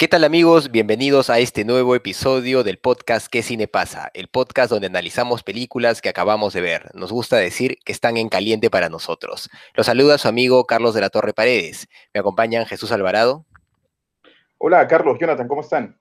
[0.00, 0.70] ¿Qué tal amigos?
[0.70, 4.12] Bienvenidos a este nuevo episodio del podcast ¿Qué cine pasa?
[4.14, 6.88] El podcast donde analizamos películas que acabamos de ver.
[6.94, 9.50] Nos gusta decir que están en caliente para nosotros.
[9.74, 11.88] Los saluda su amigo Carlos de la Torre Paredes.
[12.14, 13.44] Me acompañan Jesús Alvarado.
[14.58, 16.00] Hola Carlos, Jonathan, ¿cómo están?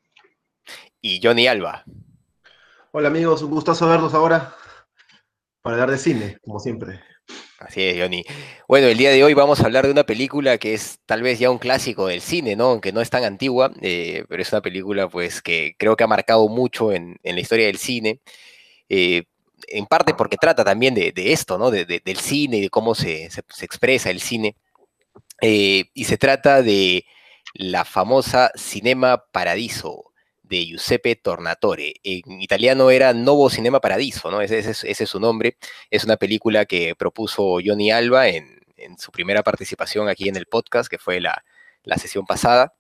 [1.02, 1.84] Y Johnny Alba.
[2.92, 4.54] Hola amigos, un gustazo verlos ahora
[5.64, 7.02] para hablar de cine, como siempre.
[7.60, 8.24] Así es, Johnny.
[8.68, 11.40] Bueno, el día de hoy vamos a hablar de una película que es tal vez
[11.40, 12.66] ya un clásico del cine, ¿no?
[12.66, 16.08] Aunque no es tan antigua, eh, pero es una película pues que creo que ha
[16.08, 18.22] marcado mucho en, la historia del cine.
[18.90, 19.24] Eh,
[19.70, 21.72] en parte porque trata también de, esto, ¿no?
[21.72, 23.26] del cine y de cómo se,
[23.62, 24.56] expresa el cine.
[25.42, 27.06] Eh, y se trata de
[27.54, 30.14] la famosa Cinema Paradiso,
[30.48, 31.96] de Giuseppe Tornatore.
[32.04, 34.42] En italiano era Novo Cinema Paradiso, ¿no?
[34.42, 35.58] Ese, es su nombre.
[35.90, 38.58] Es una película que propuso Johnny Alba en,
[38.98, 41.44] su primera participación aquí en el podcast, que fue la,
[41.84, 42.74] la sesión pasada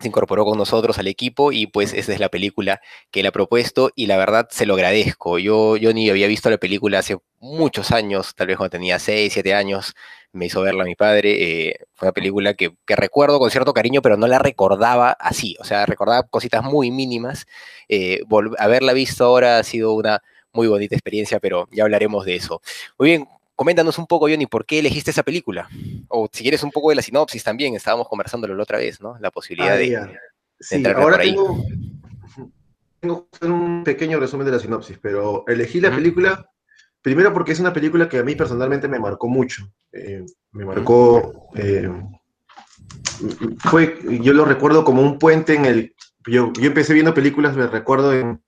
[0.00, 3.32] se incorporó con nosotros al equipo y pues esa es la película que él ha
[3.32, 5.38] propuesto y la verdad se lo agradezco.
[5.38, 9.32] Yo, yo ni había visto la película hace muchos años, tal vez cuando tenía 6,
[9.32, 9.94] 7 años,
[10.32, 11.68] me hizo verla mi padre.
[11.68, 15.64] Eh, fue una película que, recuerdo con cierto cariño, pero no la recordaba así, o
[15.64, 17.46] sea, recordaba cositas muy mínimas.
[17.88, 18.20] Eh,
[18.58, 22.60] haberla visto ahora ha sido una muy bonita experiencia, pero ya hablaremos de eso.
[22.98, 25.68] Muy bien, coméntanos un poco, Johnny, ¿por qué elegiste esa película?
[26.08, 29.16] O si quieres un poco de la sinopsis también, estábamos conversándolo la otra vez, ¿no?
[29.20, 29.98] La posibilidad de,
[30.70, 31.36] entrar ahora por ahí.
[33.00, 36.50] Tengo, un pequeño resumen de la sinopsis, pero elegí la película
[37.02, 39.70] primero porque es una película que a mí personalmente me marcó mucho.
[39.92, 41.50] Eh, me marcó...
[41.54, 41.90] Eh,
[43.60, 45.94] fue, yo lo recuerdo como un puente en el...
[46.26, 48.42] Yo, yo empecé viendo películas, me recuerdo en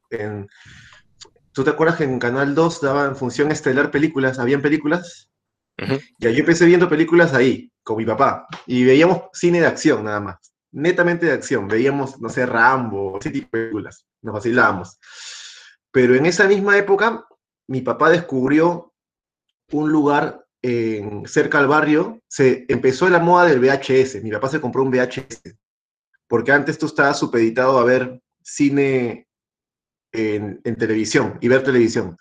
[1.52, 4.38] ¿Tú te acuerdas que en Canal 2 daban función estelar películas?
[4.38, 5.28] ¿Habían películas?
[6.18, 10.20] Ya yo empecé viendo películas ahí, con mi papá, y veíamos cine de acción nada
[10.20, 11.68] más, netamente de acción.
[11.68, 14.98] Veíamos, no sé, Rambo, ese tipo de películas, nos vacilábamos.
[15.90, 17.24] Pero en esa misma época,
[17.66, 18.92] mi papá descubrió
[19.72, 24.22] un lugar en, cerca al barrio, se empezó la moda del VHS.
[24.22, 25.54] Mi papá se compró un VHS,
[26.28, 29.26] porque antes tú estabas supeditado a ver cine
[30.12, 32.16] en, televisión y ver televisión.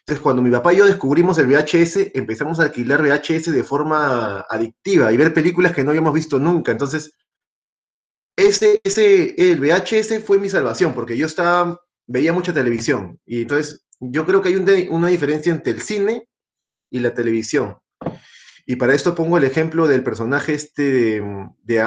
[0.00, 4.40] Entonces, cuando mi papá y yo descubrimos el VHS, empezamos a alquilar VHS de forma
[4.48, 6.72] adictiva y ver películas que no habíamos visto nunca.
[6.72, 7.12] Entonces,
[8.36, 13.20] ese, ese, el VHS fue mi salvación, porque yo estaba, veía mucha televisión.
[13.24, 16.28] Y entonces, yo creo que hay una diferencia entre el cine
[16.92, 17.76] y la televisión.
[18.66, 21.20] Y para esto pongo el ejemplo del personaje este
[21.64, 21.80] de,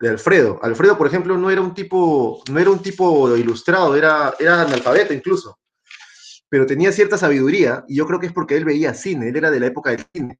[0.00, 0.58] Alfredo.
[0.62, 5.12] Alfredo, por ejemplo, no era un tipo, no era un tipo ilustrado, era, era analfabeto
[5.14, 5.58] incluso,
[6.48, 9.50] pero tenía cierta sabiduría y yo creo que es porque él veía cine, él era
[9.50, 10.38] de la época del cine.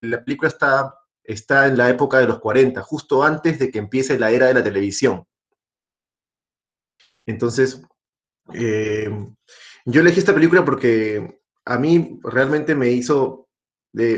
[0.00, 4.18] La película está, está en la época de los 40, justo antes de que empiece
[4.18, 5.24] la era de la televisión.
[7.26, 7.80] Entonces,
[8.54, 9.08] eh,
[9.84, 13.41] yo elegí esta película porque a mí realmente me hizo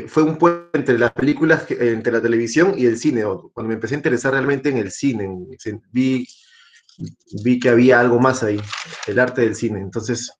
[0.07, 3.23] fue un puente entre las películas, entre la televisión y el cine.
[3.53, 5.29] Cuando me empecé a interesar realmente en el cine,
[5.91, 6.25] vi,
[7.43, 8.59] vi que había algo más ahí,
[9.07, 9.81] el arte del cine.
[9.81, 10.31] Entonces,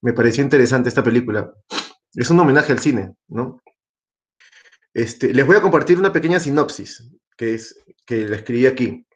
[0.00, 1.52] me pareció interesante esta película.
[2.14, 3.62] Es un homenaje al cine, ¿no?
[4.94, 9.06] Este, les voy a compartir una pequeña sinopsis que, es, que la escribí aquí.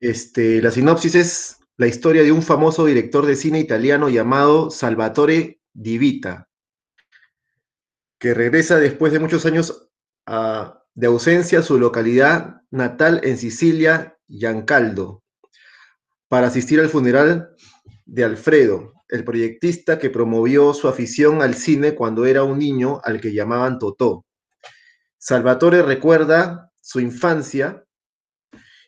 [0.00, 5.60] este, la sinopsis es la historia de un famoso director de cine italiano llamado Salvatore
[5.72, 6.47] Di Vita,
[8.18, 9.88] que regresa después de muchos años
[10.94, 15.22] de ausencia a su localidad natal en Sicilia, Giancaldo,
[16.28, 17.54] para asistir al funeral
[18.04, 23.20] de Alfredo, el proyectista que promovió su afición al cine cuando era un niño al
[23.20, 24.26] que llamaban Totó.
[25.16, 27.84] Salvatore recuerda su infancia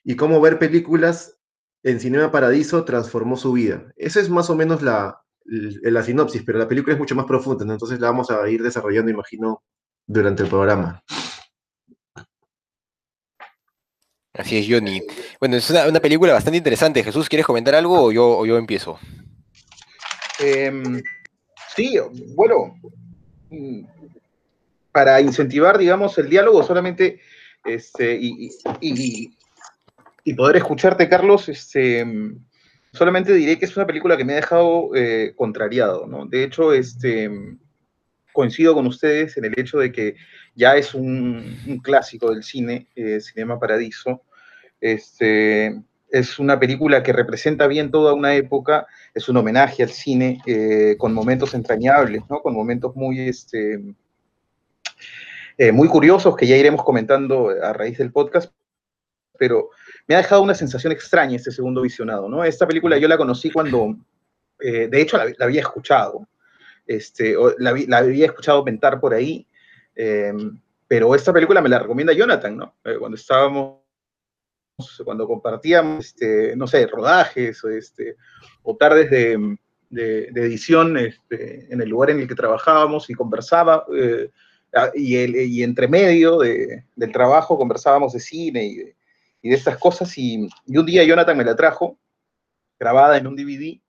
[0.04, 1.38] y cómo ver películas
[1.82, 3.92] en Cinema Paradiso transformó su vida.
[3.96, 7.64] Esa es más o menos la, la sinopsis, pero la película es mucho más profunda,
[7.64, 9.62] entonces la vamos a ir desarrollando, imagino,
[10.06, 11.02] durante el programa.
[14.32, 15.02] Así es, Johnny.
[15.40, 17.02] Bueno, es una, película bastante interesante.
[17.02, 18.98] Jesús, ¿quieres comentar algo o yo, yo empiezo?
[20.38, 21.02] Em,
[21.74, 21.98] sí,
[22.34, 22.80] bueno,
[24.92, 27.20] para incentivar, digamos, el diálogo, solamente
[27.62, 28.50] Este, y,
[30.24, 32.06] y, poder escucharte, Carlos, este,
[32.92, 36.26] solamente diré que es una película que me ha dejado eh, contrariado, ¿no?
[36.26, 37.30] De hecho, este,
[38.32, 40.16] coincido con ustedes en el hecho de que
[40.54, 44.22] ya es un, clásico del cine, eh, Cinema Paradiso.
[44.80, 50.40] Este, es una película que representa bien toda una época, es un homenaje al cine
[50.46, 52.40] eh, con momentos entrañables, ¿no?
[52.40, 53.80] Con momentos muy, este,
[55.72, 58.50] muy curiosos que ya iremos comentando a raíz del podcast,
[59.38, 59.70] pero
[60.06, 62.44] me ha dejado una sensación extraña este segundo visionado, ¿no?
[62.44, 63.96] Esta película yo la conocí cuando,
[64.60, 66.26] eh, de hecho, la, había escuchado,
[66.86, 69.46] este, la, había escuchado pentar por ahí,
[69.94, 70.58] em,
[70.88, 72.74] pero esta película me la recomienda Jonathan, ¿no?
[72.84, 73.80] Eh, cuando estábamos,
[75.04, 78.16] cuando compartíamos, este, no sé, rodajes o, este,
[78.62, 79.58] o tardes de,
[79.92, 84.30] edición este, en el lugar en el que trabajábamos y conversaba, eh,
[84.94, 88.96] y, el, y entre medio del trabajo conversábamos de cine y de,
[89.42, 90.16] y de estas cosas.
[90.16, 91.98] Y, un día Jonathan me la trajo,
[92.78, 93.80] grabada en un DVD,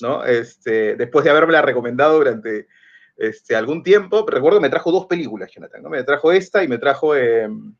[0.00, 0.24] ¿no?
[0.24, 2.68] Este, después de haberme la recomendado durante
[3.16, 4.26] este, algún tiempo.
[4.26, 5.88] Recuerdo que me trajo dos películas, Jonathan, ¿no?
[5.88, 7.74] Me trajo esta y me trajo em,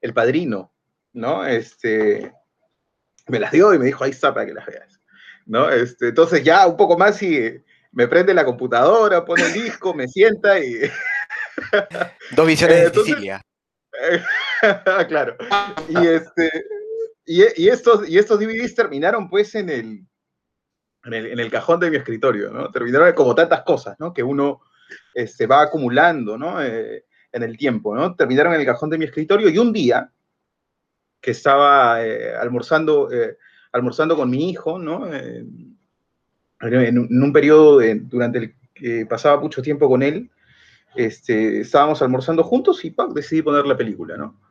[0.00, 0.72] El Padrino,
[1.12, 1.46] ¿no?
[1.46, 2.32] Este,
[3.26, 5.00] me las dio y me dijo, ahí está para que las veas,
[5.46, 5.70] ¿no?
[5.70, 7.62] Este, entonces ya un poco más y
[7.92, 10.90] me prende la computadora, pone el disco, me sienta y...
[12.32, 13.42] Dos visiones de Sicilia.
[15.08, 15.36] claro.
[15.88, 16.50] Y, este,
[17.26, 20.06] y, estos, y estos DVDs terminaron pues en el,
[21.04, 22.70] en el, cajón de mi escritorio, ¿no?
[22.70, 24.12] Terminaron como tantas cosas, ¿no?
[24.12, 24.60] Que uno
[25.14, 26.62] este, va acumulando, ¿no?
[26.62, 28.14] Eh, en el tiempo, ¿no?
[28.14, 30.10] Terminaron en el cajón de mi escritorio y un día
[31.20, 33.36] que estaba eh, almorzando, eh,
[33.72, 35.06] almorzando con mi hijo, ¿no?
[35.12, 35.78] en,
[36.60, 40.30] un periodo durante el que pasaba mucho tiempo con él,
[40.96, 44.47] este, estábamos almorzando juntos y decidí poner la película, ¿no?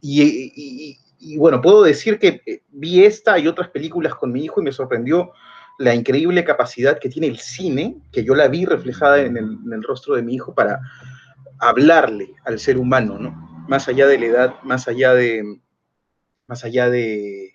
[0.00, 0.98] Y,
[1.36, 4.72] bueno, puedo decir que eh, vi esta y otras películas con mi hijo y me
[4.72, 5.32] sorprendió
[5.78, 10.16] la increíble capacidad que tiene el cine, que yo la vi reflejada en el, rostro
[10.16, 10.80] de mi hijo para
[11.58, 13.66] hablarle al ser humano, ¿no?
[13.68, 15.60] Más allá de la edad, más allá de,
[16.46, 17.54] más allá de,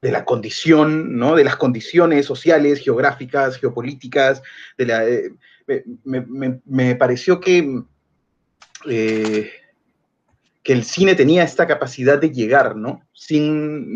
[0.00, 1.34] de la condición, ¿no?
[1.34, 4.42] De las condiciones sociales, geográficas, geopolíticas,
[4.76, 5.32] de la, eh,
[6.04, 7.82] me, pareció que,
[8.86, 9.50] eh,
[10.62, 13.02] que el cine tenía esta capacidad de llegar, ¿no?
[13.12, 13.94] Sin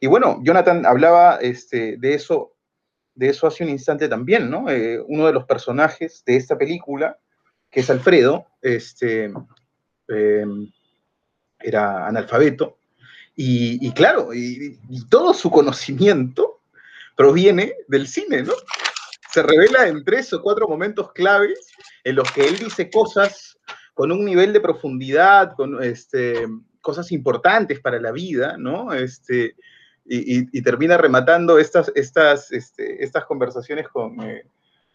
[0.00, 2.54] Y bueno, Jonathan hablaba este, de, eso,
[3.14, 4.68] de eso hace un instante también, ¿no?
[4.68, 7.18] Eh, uno de los personajes de esta película,
[7.70, 9.32] que es Alfredo, este,
[11.60, 12.78] era analfabeto,
[13.40, 14.76] y, claro, y,
[15.08, 16.62] todo su conocimiento
[17.16, 18.52] proviene del cine, ¿no?
[19.32, 21.70] Se revela en tres o cuatro momentos claves
[22.02, 23.56] en los que él dice cosas
[23.98, 26.46] con un nivel de profundidad, con este,
[26.80, 28.92] cosas importantes para la vida, ¿no?
[28.92, 29.56] Este,
[30.06, 34.44] y, termina rematando estas, estas, este, estas conversaciones con, eh,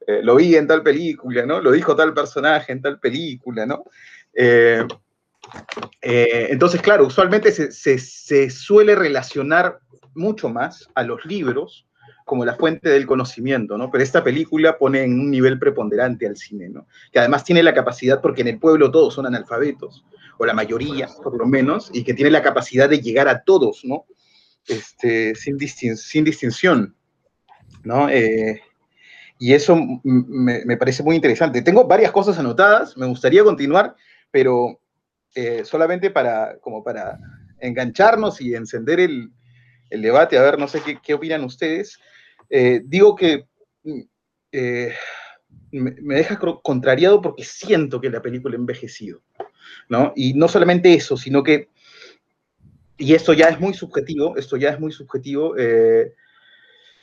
[0.08, 1.60] eh, lo vi en tal película, ¿no?
[1.60, 3.84] Lo dijo tal personaje en tal película, ¿no?
[4.34, 4.88] Eh,
[6.02, 9.80] entonces, claro, usualmente se, suele relacionar
[10.14, 11.86] mucho más a los libros
[12.26, 13.92] como la fuente del conocimiento, ¿no?
[13.92, 16.88] Pero esta película pone en un nivel preponderante al cine, ¿no?
[17.12, 20.06] Que además tiene la capacidad, porque en el pueblo todos son analfabetos,
[20.38, 23.84] o la mayoría, por lo menos, y que tiene la capacidad de llegar a todos,
[23.84, 24.06] ¿no?
[24.68, 25.58] Este, sin,
[25.98, 26.96] sin distinción,
[27.84, 28.10] ¿no?
[28.10, 28.62] Eh,
[29.40, 31.62] y eso me, me parece muy interesante.
[31.62, 33.96] Tengo varias cosas anotadas, me gustaría continuar,
[34.32, 34.80] pero
[35.36, 37.18] eh, solamente para, como para
[37.60, 39.32] engancharnos y encender el,
[39.90, 42.00] debate, a ver, no sé qué, opinan ustedes,
[42.50, 43.46] eh, digo que
[44.52, 44.94] eh,
[45.72, 49.22] me, deja contrariado porque siento que la película ha envejecido,
[49.90, 50.14] ¿no?
[50.16, 51.70] Y no solamente eso, sino que,
[52.98, 55.56] y esto ya es muy subjetivo, esto ya es muy subjetivo,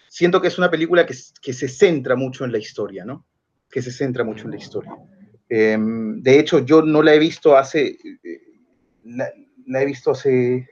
[0.08, 3.26] siento que es una película que, que se centra mucho en la historia, ¿no?
[3.70, 4.92] Que se centra mucho en la historia.
[5.50, 8.40] Em, de hecho, yo no la he visto hace, eh,
[9.04, 10.68] la, he visto hace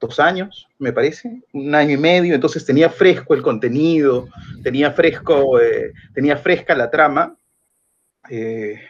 [0.00, 4.28] dos años, me parece, un año y medio, entonces tenía fresco el contenido,
[4.62, 7.36] tenía fresco, eh, tenía fresca la trama,
[8.30, 8.80] eh,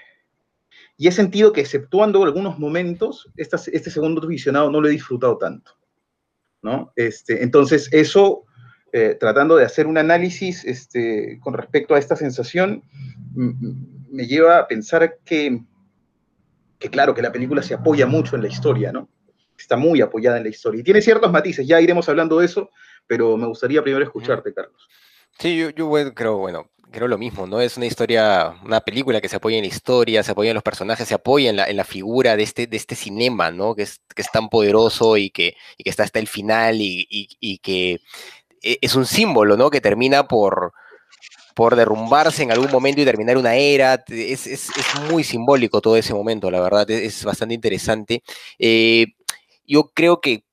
[0.97, 5.73] y he sentido que exceptuando algunos momentos, este segundo visionado no lo he disfrutado tanto,
[6.61, 6.93] ¿no?
[6.97, 8.45] Este, entonces, eso,
[9.21, 12.83] tratando de hacer un análisis este, con respecto a esta sensación,
[14.11, 15.63] me lleva a pensar que,
[16.79, 19.09] que, claro, que la película se apoya mucho en la historia, ¿no?
[19.59, 20.81] Está muy apoyada en la historia.
[20.81, 22.71] Y tiene ciertos matices, ya iremos hablando de eso,
[23.07, 24.89] pero me gustaría primero escucharte, Carlos.
[25.39, 27.61] Sí, yo, yo creo, bueno, creo lo mismo, ¿no?
[27.61, 30.63] Es una historia, una película que se apoya en la historia, se apoya en los
[30.63, 33.75] personajes, se apoya en la, en la figura de este, de este cinema, ¿no?
[33.75, 37.07] Que es, que es tan poderoso y que, y que está hasta el final y,
[37.11, 38.01] y, y que
[38.63, 39.71] e, es un símbolo, ¿no?
[39.71, 40.73] Que termina por,
[41.55, 44.05] por derrumbarse en algún momento y terminar una era.
[44.09, 48.23] Es, es, es muy simbólico todo ese momento, la verdad, es, bastante interesante.
[48.59, 49.07] Eh,
[49.69, 50.45] yo creo que,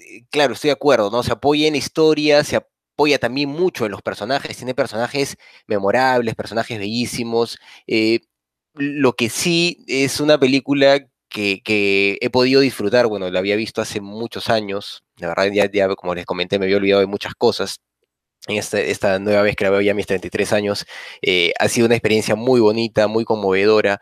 [0.00, 1.22] eh, claro, estoy de acuerdo, ¿no?
[1.22, 6.78] Se apoya en historia, se apoya también mucho en los personajes, tiene personajes memorables, personajes
[6.78, 7.58] bellísimos.
[7.86, 8.20] Eh,
[8.74, 13.80] lo que sí es una película que, que, he podido disfrutar, bueno, la había visto
[13.82, 17.34] hace muchos años, la verdad ya, ya como les comenté me había olvidado de muchas
[17.34, 17.80] cosas,
[18.48, 20.86] en esta, esta, nueva vez que la veo ya a mis 33 años,
[21.22, 24.00] eh, ha sido una experiencia muy bonita, muy conmovedora.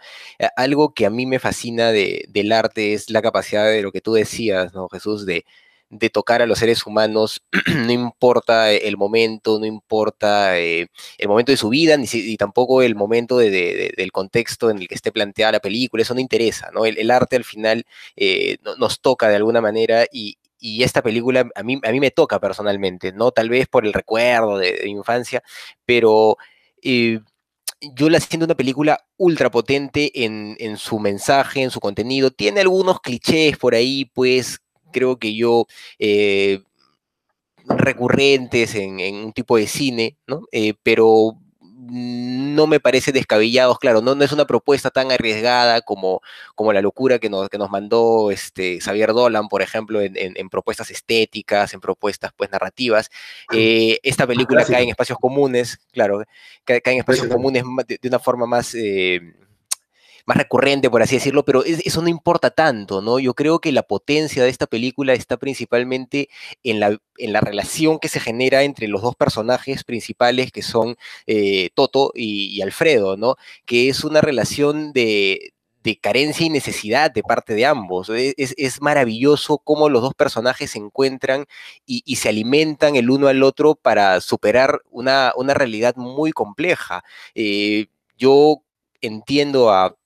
[0.56, 4.00] Algo que a mí me fascina de, del arte es la capacidad de lo que
[4.00, 5.26] tú decías, ¿no, Jesús?
[5.26, 5.44] De,
[5.90, 10.86] de tocar a los seres humanos, no importa el momento, no importa eh,
[11.18, 14.78] el momento de su vida, ni, ni tampoco el momento de, de, del contexto en
[14.78, 16.86] el que esté planteada la película, eso no interesa, ¿no?
[16.86, 17.84] El, el arte al final
[18.16, 22.00] eh, no, nos toca de alguna manera y, y esta película a mí, a mí
[22.00, 23.32] me toca personalmente, ¿no?
[23.32, 25.42] Tal vez por el recuerdo de, infancia,
[25.84, 26.36] pero
[26.82, 27.20] eh,
[27.94, 32.30] yo la siento una película ultra potente en, en, su mensaje, en su contenido.
[32.30, 34.60] Tiene algunos clichés por ahí, pues
[34.92, 35.66] creo que yo...
[35.98, 36.62] Eh,
[37.76, 40.42] recurrentes en, en, un tipo de cine, ¿no?
[40.50, 41.36] Eh, pero
[41.88, 46.20] no me parece descabellados, claro, no, no, es una propuesta tan arriesgada como,
[46.54, 50.34] como la locura que nos, que nos mandó este, Xavier Dolan, por ejemplo, en, en,
[50.36, 53.10] en, propuestas estéticas, en propuestas pues narrativas.
[53.52, 56.22] Eh, esta película cae en espacios comunes, claro,
[56.64, 58.74] cae, cae en espacios comunes de, de, una forma más...
[58.74, 59.20] Eh,
[60.26, 63.18] más recurrente, por así decirlo, pero eso no importa tanto, ¿no?
[63.18, 66.28] Yo creo que la potencia de esta película está principalmente
[66.62, 70.96] en la, en la relación que se genera entre los dos personajes principales, que son
[71.26, 73.36] eh, Toto y, Alfredo, ¿no?
[73.66, 78.10] Que es una relación de, de carencia y necesidad de parte de ambos.
[78.10, 81.46] Es, es maravilloso cómo los dos personajes se encuentran
[81.86, 87.02] y, y, se alimentan el uno al otro para superar una, una realidad muy compleja.
[87.34, 87.86] Eh,
[88.18, 88.62] yo
[89.00, 89.96] entiendo a,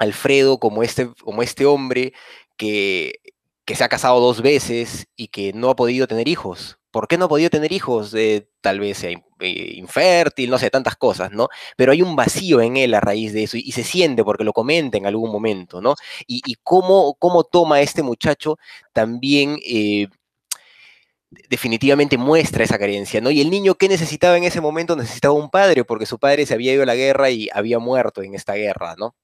[0.00, 2.14] Alfredo como este, como este hombre
[2.56, 3.20] que,
[3.66, 6.78] que, se ha casado dos veces y que no ha podido tener hijos.
[6.90, 8.14] ¿Por qué no ha podido tener hijos?
[8.14, 11.48] Eh, tal vez sea eh, infértil, no sé, tantas cosas, ¿no?
[11.76, 14.54] Pero hay un vacío en él a raíz de eso y, se siente porque lo
[14.54, 15.94] comenta en algún momento, ¿no?
[16.26, 18.58] Y, y cómo, cómo, toma este muchacho
[18.92, 19.58] también...
[19.64, 20.08] Eh,
[21.48, 23.30] definitivamente muestra esa carencia, ¿no?
[23.30, 26.54] Y el niño que necesitaba en ese momento necesitaba un padre, porque su padre se
[26.54, 29.14] había ido a la guerra y había muerto en esta guerra, ¿no?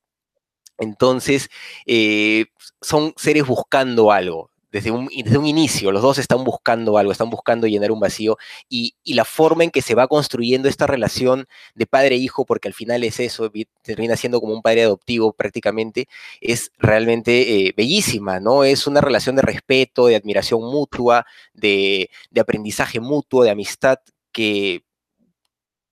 [0.79, 1.49] Entonces,
[1.87, 2.47] eh,
[2.81, 4.51] son seres buscando algo.
[4.73, 8.37] Desde un, desde un, inicio, los dos están buscando algo, están buscando llenar un vacío
[8.69, 12.69] y, y, la forma en que se va construyendo esta relación de padre-hijo, e porque
[12.69, 13.51] al final es eso,
[13.83, 16.09] termina siendo como un padre adoptivo prácticamente,
[16.43, 18.65] es realmente eh, bellísima, ¿no?
[18.65, 23.99] Es una relación de respeto, de admiración mutua, de, de aprendizaje mutuo, de amistad
[24.33, 24.86] que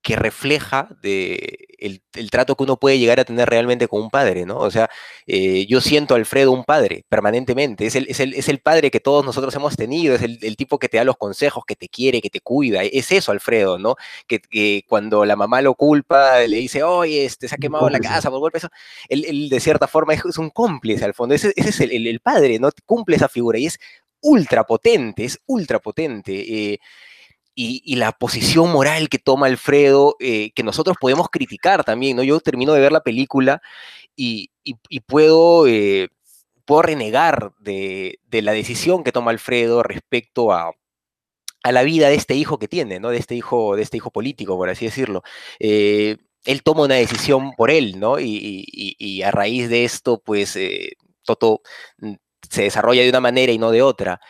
[0.04, 4.10] que refleja de el, el, trato que uno puede llegar a tener realmente con un
[4.10, 4.58] padre, ¿no?
[4.58, 4.90] O sea,
[5.26, 8.90] eh, yo siento a Alfredo un padre permanentemente, es el, es el, es el padre
[8.90, 11.74] que todos nosotros hemos tenido, es el, el, tipo que te da los consejos, que
[11.74, 13.96] te quiere, que te cuida, es eso Alfredo, ¿no?
[14.26, 17.98] Que, que cuando la mamá lo culpa, le dice, oye, este, se ha quemado la
[17.98, 18.68] casa por golpe, eso,
[19.08, 22.20] él, de cierta forma es, es un cómplice al fondo, ese, ese es el, el,
[22.20, 22.68] padre, ¿no?
[22.84, 23.78] Cumple esa figura y es
[24.20, 26.72] ultra potente, es ultra potente.
[26.72, 26.78] Eh,
[27.54, 32.22] y, la posición moral que toma Alfredo, eh, que nosotros podemos criticar también, ¿no?
[32.22, 33.62] Yo termino de ver la película
[34.16, 34.50] y,
[35.06, 36.08] puedo, eh,
[36.64, 40.72] puedo renegar de, la decisión que toma Alfredo respecto a,
[41.64, 43.10] la vida de este hijo que tiene, ¿no?
[43.10, 45.22] De este hijo, de este hijo político, por así decirlo.
[45.58, 48.18] Eh, él toma una decisión por él, ¿no?
[48.20, 50.58] Y, a raíz de esto, pues,
[51.24, 51.62] Toto
[51.98, 52.14] mm,
[52.50, 54.20] se desarrolla de una manera y no de otra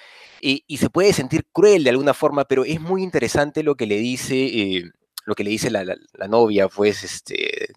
[0.45, 3.87] y, y, se puede sentir cruel de alguna forma, pero es muy interesante lo que
[3.87, 4.91] le dice, eh,
[5.25, 7.69] lo que le dice la, la, la novia, pues, este,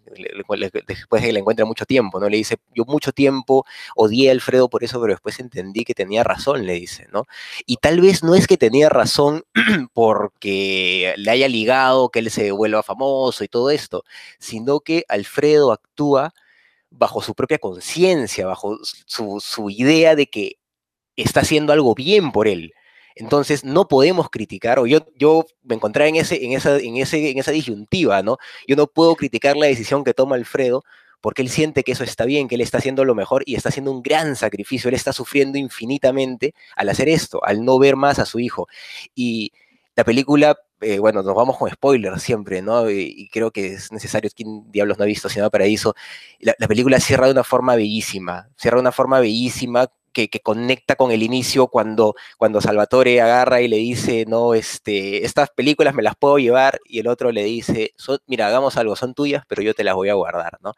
[0.85, 2.27] después de que le encuentra mucho tiempo, ¿no?
[2.27, 6.25] Le dice, yo mucho tiempo odié a Alfredo por eso, pero después entendí que tenía
[6.25, 7.23] razón, le dice, ¿no?
[7.65, 9.43] Y tal vez no es que tenía razón
[9.93, 14.03] porque le haya ligado, que él se vuelva famoso y todo esto,
[14.39, 16.33] sino que Alfredo actúa
[16.89, 20.57] bajo su propia conciencia, bajo su, su idea de que
[21.23, 22.73] está haciendo algo bien por él.
[23.15, 27.31] Entonces no podemos criticar, o yo, yo me encontré en, ese, en, esa, en, ese,
[27.31, 28.37] en esa disyuntiva, ¿no?
[28.67, 30.83] Yo no puedo criticar la decisión que toma Alfredo
[31.19, 33.69] porque él siente que eso está bien, que él está haciendo lo mejor y está
[33.69, 38.19] haciendo un gran sacrificio, él está sufriendo infinitamente al hacer esto, al no ver más
[38.19, 38.67] a su hijo.
[39.15, 39.51] Y
[39.95, 42.89] la película eh, bueno, nos vamos con spoilers siempre, ¿no?
[42.89, 45.95] Y, creo que es necesario, ¿quién diablos no ha visto Cinema Paraíso?
[46.39, 49.89] La, la película cierra de una forma bellísima, cierra de una forma bellísima
[50.27, 55.51] que, conecta con el inicio cuando, cuando Salvatore agarra y le dice, no, este, estas
[55.51, 57.93] películas me las puedo llevar, y el otro le dice,
[58.25, 60.73] mira, hagamos algo, son tuyas, pero yo te las voy a guardar, ¿no?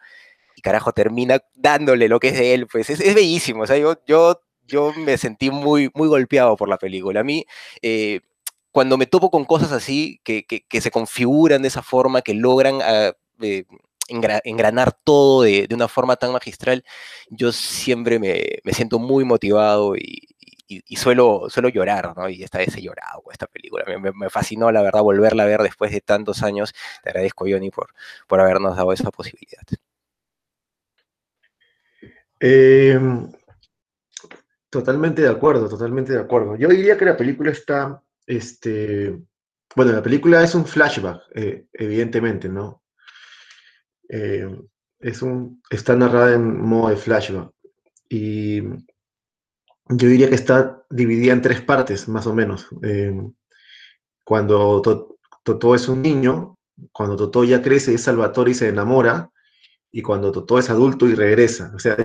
[0.55, 3.95] Y carajo, termina dándole lo que es de él, pues es, bellísimo, o sea, yo,
[4.05, 7.21] yo, yo me sentí muy, muy golpeado por la película.
[7.21, 7.45] A mí,
[7.81, 8.21] eh,
[8.71, 12.79] cuando me topo con cosas así, que, que, se configuran de esa forma, que logran...
[12.81, 13.65] Ah, eh,
[14.09, 16.83] engranar todo de, una forma tan magistral,
[17.29, 20.27] yo siempre me, siento muy motivado y,
[20.95, 22.29] suelo, suelo llorar, ¿no?
[22.29, 23.85] Y esta vez he llorado con esta película.
[23.99, 26.73] Me, fascinó, la verdad, volverla a ver después de tantos años.
[27.03, 27.89] Te agradezco, Johnny, por,
[28.27, 29.63] por habernos dado esa posibilidad.
[32.39, 33.31] Em,
[34.69, 36.55] totalmente de acuerdo, totalmente de acuerdo.
[36.55, 39.19] Yo diría que la película está, este,
[39.75, 42.83] bueno, la película es un flashback, eh, evidentemente, ¿no?
[44.07, 44.47] Eh,
[44.99, 47.51] es un, está narrada en modo de flashback.
[48.07, 52.67] Y yo diría que está dividida en tres partes, más o menos.
[52.83, 53.19] Eh,
[54.23, 54.79] cuando
[55.43, 56.59] Totó es un niño,
[56.91, 59.31] cuando Totó ya crece, es Salvatore y se enamora,
[59.91, 61.71] y cuando Totó es adulto y regresa.
[61.73, 61.97] O sea,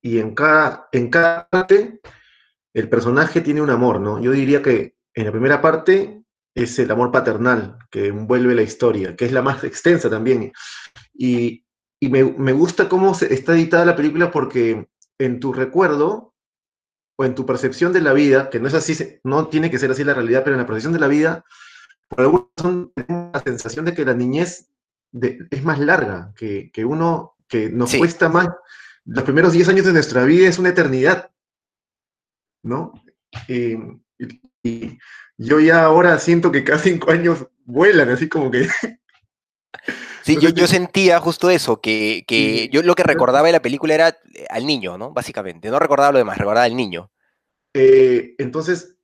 [0.00, 2.00] y en cada, en cada parte
[2.74, 4.20] el personaje tiene un amor, ¿no?
[4.20, 6.22] Yo diría que en la primera parte
[6.54, 10.52] es el amor paternal que envuelve la historia, que es la más extensa también.
[11.14, 11.64] Y,
[12.00, 14.88] me, gusta cómo está editada la película porque
[15.18, 16.34] en tu recuerdo
[17.16, 19.92] o en tu percepción de la vida, que no es así, no tiene que ser
[19.92, 21.44] así la realidad, pero en la percepción de la vida,
[22.08, 24.68] por alguna razón tenemos la sensación de que la niñez
[25.12, 28.48] es más larga, que, uno, que nos cuesta más.
[29.04, 31.30] Los primeros 10 años de nuestra vida es una eternidad,
[32.64, 32.92] ¿no?
[33.46, 33.78] Eh,
[34.62, 34.98] y,
[35.38, 38.68] yo ya ahora siento que cada cinco años vuelan, así como que...
[40.22, 43.94] Sí, yo, yo sentía justo eso, que, que yo lo que recordaba de la película
[43.94, 45.12] era eh, al niño, ¿no?
[45.12, 47.10] Básicamente, no recordaba lo demás, recordaba al niño.
[47.74, 48.96] Eh, entonces,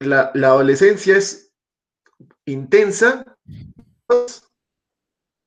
[0.00, 1.52] la, la, adolescencia es
[2.44, 3.24] intensa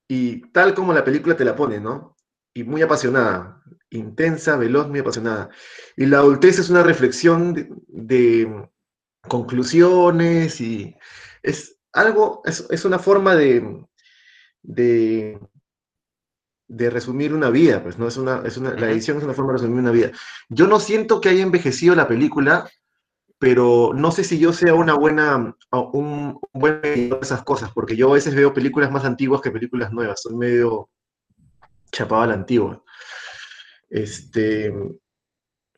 [0.07, 2.15] y tal como la película te la pone, ¿no?
[2.53, 5.49] Y muy apasionada, intensa, veloz, muy apasionada.
[5.95, 8.69] Y la adultez es una reflexión de
[9.27, 10.95] conclusiones y
[11.43, 13.85] es algo, es, una forma de,
[14.61, 15.39] de,
[16.89, 18.07] resumir una vida, pues, ¿no?
[18.07, 20.11] Es una, es una, la edición es una forma de resumir una vida.
[20.49, 22.69] Yo no siento que haya envejecido la película,
[23.37, 28.09] pero no sé si yo sea una buena, un, buen de esas cosas, porque yo
[28.11, 30.89] a veces veo películas más antiguas que películas nuevas, soy medio
[31.91, 32.83] chapado a la antigua.
[33.89, 34.73] Este,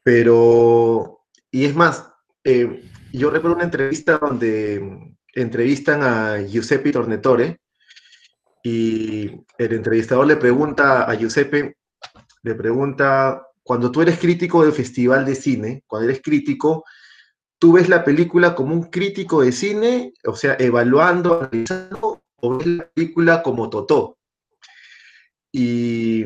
[0.04, 2.12] pero, y es más,
[2.44, 7.60] eh, yo recuerdo una entrevista donde entrevistan a Giuseppe Tornatore
[8.64, 11.78] y el entrevistador le pregunta a Giuseppe,
[12.42, 16.86] le pregunta, cuando tú eres crítico del festival de cine, cuando eres crítico,
[17.60, 22.68] ¿tú ves la película como un crítico de cine, o sea, evaluando, analizando, o ves
[22.68, 24.18] la película como Totó?
[25.52, 26.26] Y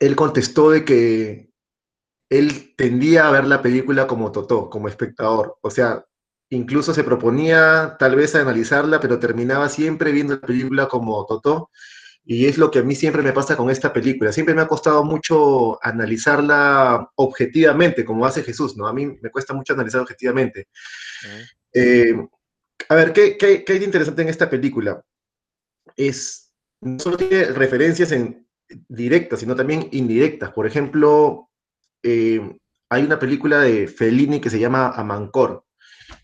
[0.00, 1.47] él contestó de que
[2.30, 5.58] él tendía a ver la película como Totó, como espectador.
[5.62, 6.04] O sea,
[6.50, 11.70] incluso se proponía tal vez a analizarla, pero terminaba siempre viendo la película como Totó.
[12.24, 14.32] Y es lo que a mí siempre me pasa con esta película.
[14.32, 18.86] Siempre me ha costado mucho analizarla objetivamente, como hace Jesús, ¿no?
[18.86, 20.68] A mí me cuesta mucho analizar objetivamente.
[21.72, 22.14] Eh,
[22.90, 25.02] a ver, ¿qué, ¿qué, qué, hay de interesante en esta película?
[25.96, 28.46] Es, no solo tiene referencias en,
[28.88, 30.52] directas, sino también indirectas.
[30.52, 31.47] Por ejemplo,
[32.02, 32.56] eh,
[32.90, 35.64] hay una película de Fellini que se llama Amancor,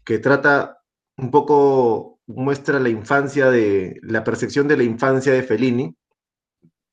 [0.05, 0.79] que trata
[1.17, 5.95] un poco, muestra la infancia de, la percepción de la infancia de Fellini,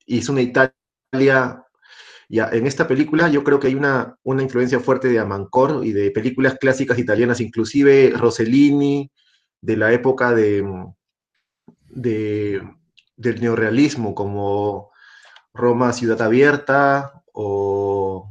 [0.05, 0.73] y es una Italia,
[2.29, 5.91] ya, en esta película yo creo que hay una, una influencia fuerte de Amancor y
[5.91, 9.11] de películas clásicas italianas, inclusive Rossellini,
[9.61, 10.65] de la época de,
[11.89, 12.61] de
[13.21, 14.91] del neorealismo, como
[15.53, 18.30] Roma Ciudad Abierta o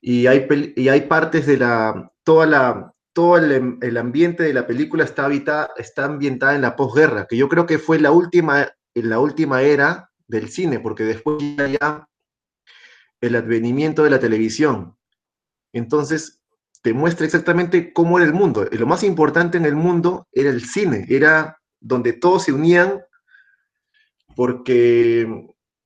[0.00, 5.04] y hay, y hay partes de la, toda la, todo el, ambiente de la película
[5.04, 9.10] está, habita, está ambientada en la posguerra, que yo creo que fue la última, en
[9.10, 11.38] la última era del cine, porque después
[11.80, 12.08] ya
[13.20, 14.96] el advenimiento de la televisión.
[15.72, 16.40] Entonces,
[16.82, 18.66] te muestra exactamente cómo era el mundo.
[18.70, 23.02] Y lo más importante en el mundo era el cine, era donde todos se unían
[24.36, 25.26] porque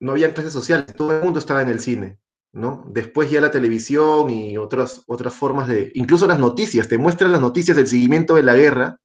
[0.00, 2.18] no había clases sociales, todo el mundo estaba en el cine.
[2.52, 2.84] ¿No?
[2.88, 7.40] Después ya la televisión y otras, otras formas de, incluso las noticias, te muestran las
[7.40, 8.98] noticias del seguimiento de la guerra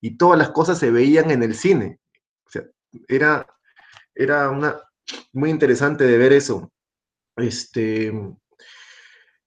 [0.00, 1.98] y todas las cosas se veían en el cine.
[3.08, 3.46] Era,
[4.14, 4.76] era una,
[5.32, 6.70] muy interesante de ver eso.
[7.36, 8.12] Este,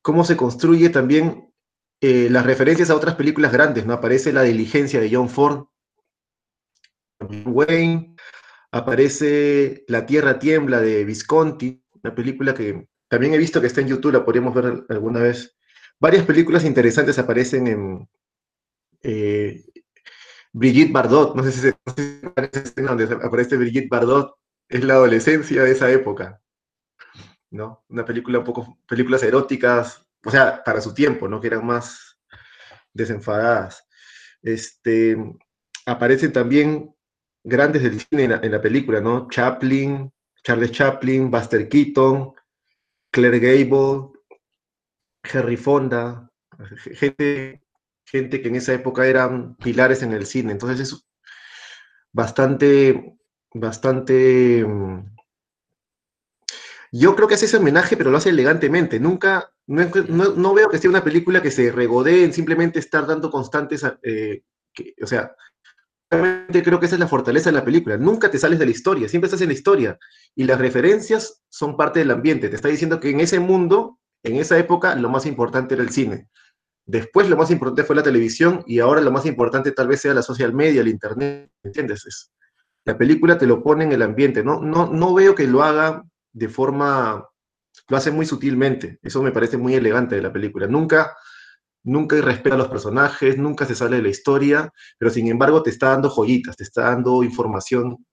[0.02, 1.54] cómo se construye también
[2.02, 3.94] eh, las referencias a otras películas grandes, ¿no?
[3.94, 5.68] Aparece La Diligencia de John Ford,
[7.46, 8.16] Wayne,
[8.72, 13.88] aparece La Tierra Tiembla de Visconti, una película que también he visto que está en
[13.88, 15.56] YouTube, la podríamos ver alguna vez.
[16.00, 18.10] Varias películas interesantes aparecen en
[19.02, 19.64] eh,
[20.52, 21.76] Brigitte Bardot, no sé si se
[22.26, 24.36] aparece donde aparece Brigitte Bardot,
[24.68, 26.42] es la adolescencia de esa época,
[27.52, 27.84] ¿no?
[27.90, 31.40] Una película un poco, películas eróticas, o sea, para su tiempo, ¿no?
[31.40, 32.18] Que eran más
[32.94, 33.86] desenfadadas.
[34.42, 35.18] Este,
[35.86, 36.96] aparecen también
[37.44, 39.28] grandes del cine en la, película, ¿no?
[39.30, 40.12] Chaplin,
[40.44, 42.34] Charles Chaplin, Buster Keaton,
[43.16, 44.12] Claire Gable,
[45.24, 46.30] Henry Fonda,
[46.96, 47.62] gente,
[48.06, 50.52] gente que en esa época eran pilares en el cine.
[50.52, 51.08] Entonces es
[52.12, 53.16] bastante,
[53.54, 54.66] bastante...
[54.68, 55.16] Mm,
[56.92, 59.00] yo creo que hace ese homenaje, pero lo hace elegantemente.
[59.00, 63.86] Nunca, no, veo que sea una película que se regodee en simplemente estar dando constantes,
[64.04, 64.44] eh,
[65.02, 65.34] o sea,
[66.64, 67.98] creo que esa es la fortaleza de la película.
[67.98, 69.98] Nunca te sales de la historia, siempre estás en la historia.
[70.36, 72.50] Y las referencias son parte del ambiente.
[72.50, 75.90] Te está diciendo que en ese mundo, en esa época, lo más importante era el
[75.90, 76.28] cine.
[76.86, 80.14] Después lo más importante fue la televisión y ahora lo más importante tal vez sea
[80.14, 82.32] la social media, el internet, ¿entiendes?
[82.86, 86.04] la película te lo pone en el ambiente, no, no, no veo que lo haga
[86.32, 87.28] de forma,
[87.88, 90.68] lo hace muy sutilmente, eso me parece muy elegante de la película.
[90.68, 91.16] Nunca
[91.86, 95.70] nunca respeta a los personajes, nunca se sale de la historia, pero sin embargo te
[95.70, 98.06] está dando joyitas, te está dando información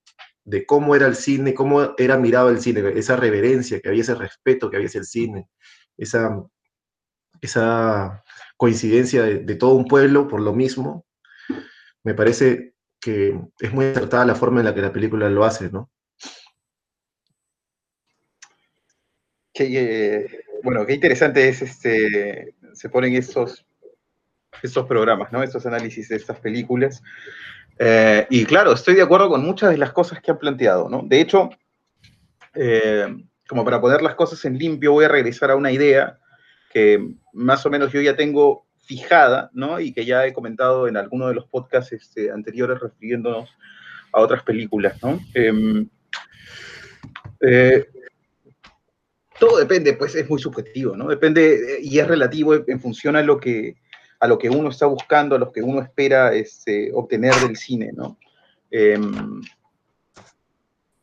[0.44, 4.14] de cómo era el cine, cómo era mirado el cine, esa reverencia que había, ese
[4.14, 5.48] respeto que había hacia el cine,
[5.96, 6.42] esa,
[7.40, 8.22] esa
[8.56, 11.06] coincidencia de, todo un pueblo por lo mismo,
[12.04, 15.70] me parece que es muy acertada la forma en la que la película lo hace,
[15.70, 15.90] ¿no?
[19.54, 20.26] Eh,
[20.62, 23.64] bueno, qué interesante es este, se ponen esos,
[24.62, 25.42] esos programas, ¿no?
[25.42, 27.02] Esos análisis de estas películas.
[27.78, 31.02] Eh, y claro, estoy de acuerdo con muchas de las cosas que han planteado, ¿no?
[31.04, 31.50] De hecho,
[32.54, 33.06] eh,
[33.48, 36.18] como para poner las cosas en limpio, voy a regresar a una idea
[36.72, 39.80] que más o menos yo ya tengo fijada, ¿no?
[39.80, 43.50] Y que ya he comentado en alguno de los podcasts este, anteriores refiriéndonos
[44.12, 45.20] a otras películas, ¿no?
[45.34, 45.88] Em,
[47.40, 47.86] eh,
[49.42, 51.08] todo depende, pues es muy subjetivo, ¿no?
[51.08, 53.74] Depende y es relativo en función a lo que,
[54.20, 57.90] a lo que uno está buscando, a lo que uno espera este, obtener del cine,
[57.92, 58.16] ¿no?
[58.70, 59.42] Em,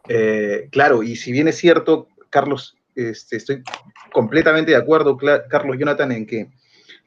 [0.07, 3.61] eh, claro, y si bien es cierto, Carlos, este, estoy
[4.13, 6.49] completamente de acuerdo, Carlos Jonathan, en que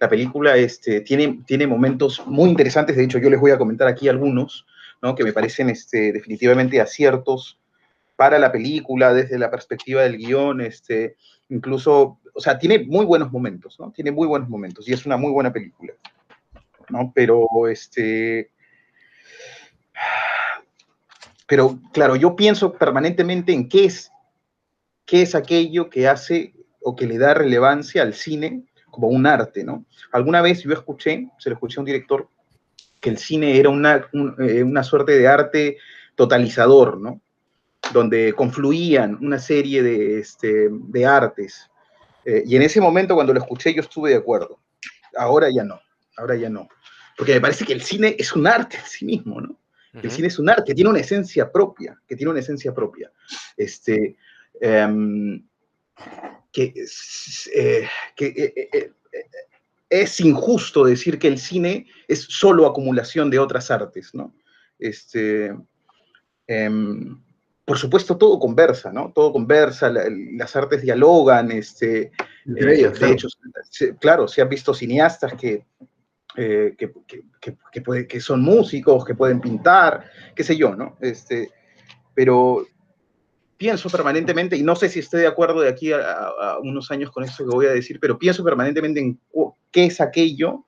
[0.01, 3.89] la película este, tiene, tiene momentos muy interesantes, de hecho yo les voy a comentar
[3.89, 4.67] aquí algunos,
[5.01, 5.15] ¿no?
[5.15, 7.59] que me parecen este, definitivamente aciertos
[8.17, 11.17] para la película, desde la perspectiva del guion, este,
[11.49, 13.91] incluso, o sea, tiene muy buenos momentos, ¿no?
[13.93, 15.93] Tiene muy buenos momentos y es una muy buena película,
[16.89, 17.13] ¿no?
[17.15, 18.51] Pero, este,
[21.47, 24.11] pero claro, yo pienso permanentemente en qué es,
[25.05, 29.65] qué es aquello que hace o que le da relevancia al cine como un arte,
[29.65, 29.87] ¿no?
[30.13, 32.29] Alguna vez yo escuché, se lo escuché a un director,
[33.01, 35.79] que el cine era una, eh, una suerte de arte
[36.15, 37.21] totalizador, ¿no?
[37.93, 41.71] Donde confluían una serie de, este, de artes.
[42.25, 44.59] Eh, y en ese momento, cuando lo escuché, yo estuve de acuerdo.
[45.17, 45.81] Ahora ya no,
[46.17, 46.69] ahora ya no.
[47.17, 49.59] Porque me parece que el cine es un arte en sí mismo, ¿no?
[49.95, 53.13] El cine es un arte, que tiene una esencia propia, que tiene una esencia propia.
[53.59, 54.17] Este,
[54.59, 55.47] em,
[56.51, 56.73] que,
[57.55, 58.93] eh, que eh,
[59.91, 64.35] es injusto decir que el cine es solo acumulación de otras artes, ¿no?
[64.79, 65.55] Este,
[66.47, 67.23] em,
[67.65, 69.13] por supuesto, todo conversa, ¿no?
[69.15, 72.11] Todo conversa, las artes dialogan, este, eh,
[72.45, 73.13] de claro.
[73.13, 73.29] hecho,
[74.01, 75.65] claro, se han visto cineastas que,
[76.37, 80.97] eh, que, son músicos, que pueden pintar, qué sé yo, ¿no?
[81.01, 81.51] Este,
[82.15, 82.67] pero
[83.57, 87.23] pienso permanentemente, y no sé si estoy de acuerdo de aquí a, unos años con
[87.23, 89.21] esto que voy a decir, pero pienso permanentemente en
[89.71, 90.67] qué es aquello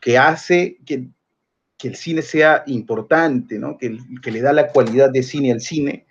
[0.00, 1.08] que hace que,
[1.84, 3.78] el cine sea importante, ¿no?
[3.78, 6.07] que, que, le da la cualidad de cine al cine,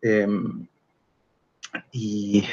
[0.00, 0.66] Em,
[1.92, 2.44] y,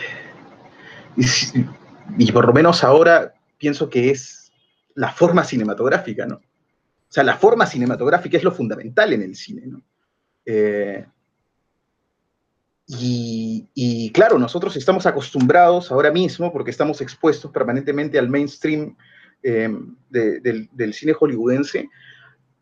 [2.17, 4.51] y, por lo menos ahora pienso que es
[4.95, 6.35] la forma cinematográfica, ¿no?
[6.35, 9.81] O sea, la forma cinematográfica es lo fundamental en el cine, ¿no?
[10.45, 11.05] Eh,
[12.87, 18.95] y, claro, nosotros estamos acostumbrados ahora mismo, porque estamos expuestos permanentemente al mainstream
[19.41, 21.89] em, del, del, cine hollywoodense,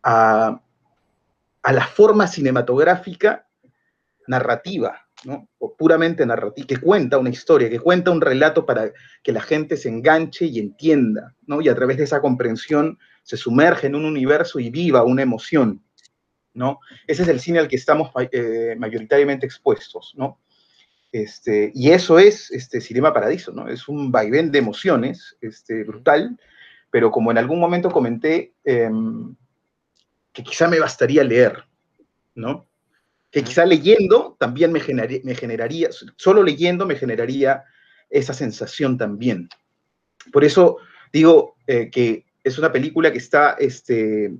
[0.02, 0.62] a,
[1.62, 3.46] a la forma cinematográfica
[4.28, 5.50] narrativa, ¿no?
[5.60, 9.78] O puramente narrativa, que cuenta una historia, que cuenta un relato para que la gente
[9.78, 11.62] se enganche y entienda, ¿no?
[11.62, 15.84] Y a través de esa comprensión se sumerge en un universo y viva una emoción,
[16.54, 16.80] ¿no?
[17.08, 20.40] Ese es el cine al que estamos eh, mayoritariamente expuestos, ¿no?
[21.12, 23.68] Este, y eso es este, Cinema Paradiso, ¿no?
[23.68, 26.40] Es un vaivén de emociones este, brutal,
[26.90, 29.36] pero como en algún momento comenté, em,
[30.32, 31.66] que quizá me bastaría leer,
[32.34, 32.68] ¿no?
[33.34, 34.80] Que quizá leyendo también me,
[35.24, 37.64] me generaría, solo leyendo me generaría
[38.10, 39.50] esa sensación también.
[40.32, 40.78] Por eso
[41.12, 44.32] digo eh, que es una película que está este,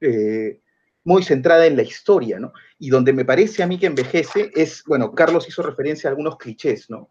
[0.00, 0.60] eh,
[1.04, 2.52] muy centrada en la historia, ¿no?
[2.78, 6.38] Y donde me parece a mí que envejece es, bueno, Carlos hizo referencia a algunos
[6.38, 7.10] clichés, ¿no?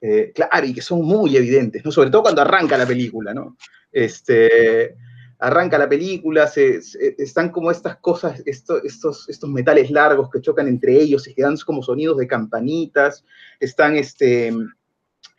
[0.00, 1.90] Eh, claro, y que son muy evidentes, ¿no?
[1.90, 3.56] Sobre todo cuando arranca la película, ¿no?
[3.90, 4.96] Este,
[5.42, 6.80] arranca la película, se,
[7.18, 11.56] están como estas cosas, estos, estos metales largos que chocan entre ellos y que dan
[11.66, 13.24] como sonidos de campanitas,
[13.58, 14.54] están este...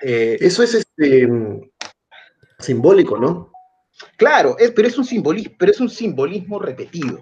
[0.02, 1.30] Eh, Eso es este,
[2.60, 3.52] simbólico, ¿no?
[4.18, 7.20] Claro, pero, es un simbolismo, pero es un simbolismo repetido,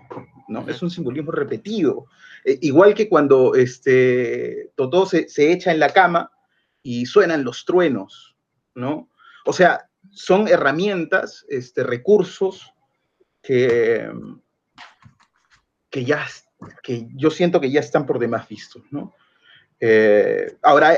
[0.47, 0.67] ¿no?
[0.67, 2.07] Es un simbolismo repetido.
[2.43, 6.31] Eh, igual que cuando este, Totó se, echa en la cama
[6.81, 8.35] y suenan los truenos,
[8.73, 9.09] ¿no?
[9.45, 12.73] O sea, son herramientas, este, recursos
[13.41, 14.11] que,
[15.89, 16.27] que ya,
[16.83, 19.13] que yo siento que ya están por demás vistos, ¿no?
[19.79, 20.93] Eh, ahora,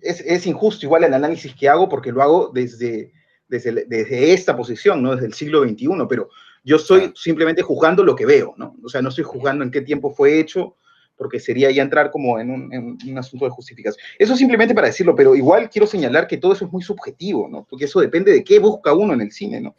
[0.00, 3.12] es, es, injusto igual el análisis que hago porque lo hago desde
[3.48, 5.12] desde, esta posición, ¿no?
[5.14, 6.30] Desde el siglo XXI, pero
[6.64, 8.76] yo estoy simplemente juzgando lo que veo, ¿no?
[8.82, 10.76] O sea, no estoy juzgando en qué tiempo fue hecho,
[11.16, 14.04] porque sería ya entrar como en un, asunto de justificación.
[14.18, 17.64] Eso simplemente para decirlo, pero igual quiero señalar que todo eso es muy subjetivo, ¿no?
[17.64, 19.74] Porque eso depende de qué busca uno en el cine, ¿no?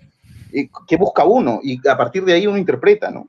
[0.87, 1.59] ¿Qué busca uno?
[1.61, 3.27] Y a partir de ahí uno interpreta, ¿no?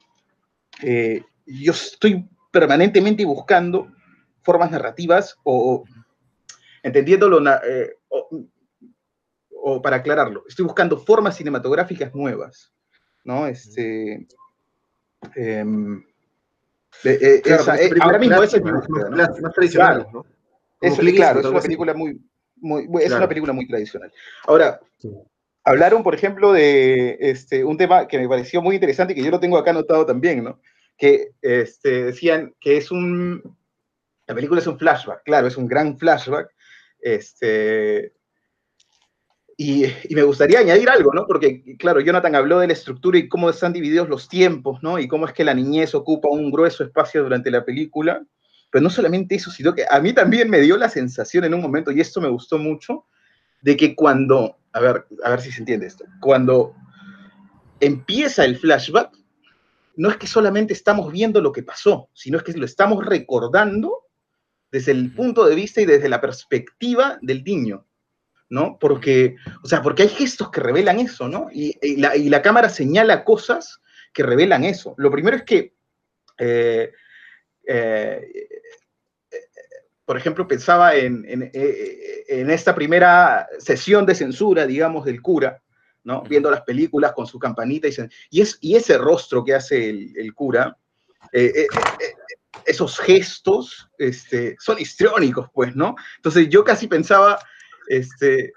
[0.82, 3.88] Eh, yo estoy permanentemente buscando
[4.42, 5.84] formas narrativas o,
[6.82, 7.96] entendiendo lo, eh,
[9.68, 12.72] o para aclararlo, estoy buscando formas cinematográficas nuevas,
[13.24, 13.46] ¿no?
[13.46, 14.26] Este,
[15.34, 16.02] em,
[17.04, 17.56] eh, eh,
[18.00, 20.24] ahora mismo es más, tradicional, ¿no?
[20.80, 22.20] Es, claro, es una película muy,
[22.56, 24.12] muy es una película muy tradicional.
[24.46, 24.80] Ahora,
[25.64, 29.30] hablaron, por ejemplo, de este, un tema que me pareció muy interesante y que yo
[29.30, 30.60] lo tengo acá anotado también, ¿no?
[30.96, 33.56] Que este, decían que es un,
[34.26, 36.50] la película es un flashback, claro, es un gran flashback,
[37.00, 38.12] este,
[39.60, 41.26] y, me gustaría añadir algo, ¿no?
[41.26, 45.00] Porque, claro, Jonathan habló de la estructura y cómo están divididos los tiempos, ¿no?
[45.00, 48.24] Y cómo es que la niñez ocupa un grueso espacio durante la película.
[48.70, 51.60] Pero no solamente eso, sino que a mí también me dio la sensación en un
[51.60, 53.06] momento, y esto me gustó mucho,
[53.60, 56.76] de que cuando, a ver, a ver si se entiende esto, cuando
[57.80, 59.10] empieza el flashback,
[59.96, 64.04] no es que solamente estamos viendo lo que pasó, sino es que lo estamos recordando
[64.70, 67.87] desde el punto de vista y desde la perspectiva del niño.
[68.50, 68.78] ¿No?
[68.78, 71.48] Porque, o sea, porque hay gestos que revelan eso, ¿no?
[71.52, 73.80] Y, la, cámara señala cosas
[74.12, 74.94] que revelan eso.
[74.96, 75.74] Lo primero es que,
[76.38, 76.92] eh,
[77.66, 78.48] eh,
[80.04, 85.62] por ejemplo, pensaba en, eh, en, esta primera sesión de censura, digamos, del cura,
[86.04, 86.22] ¿no?
[86.22, 87.94] Viendo las películas con su campanita y,
[88.30, 90.74] y, es, y ese rostro que hace el, cura,
[92.64, 95.96] esos gestos este, son histriónicos, pues, ¿no?
[96.16, 97.38] Entonces yo casi pensaba
[97.88, 98.52] este,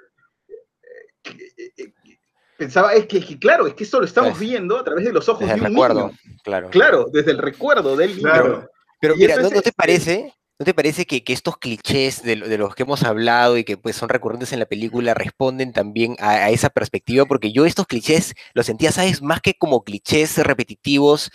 [2.58, 5.28] pensaba, es que, claro, es que esto lo estamos pues, viendo a través de los
[5.28, 6.12] ojos de un recuerdo,
[6.44, 6.70] Claro.
[6.70, 8.68] claro, desde el recuerdo del niño.
[9.00, 10.34] Pero mira, ¿no, te parece?
[10.60, 14.10] ¿No te parece que, estos clichés de, los que hemos hablado y que pues son
[14.10, 17.26] recurrentes en la película responden también a, esa perspectiva?
[17.26, 19.24] Porque yo estos clichés los sentía, ¿sabes?
[19.24, 21.32] Más que como clichés repetitivos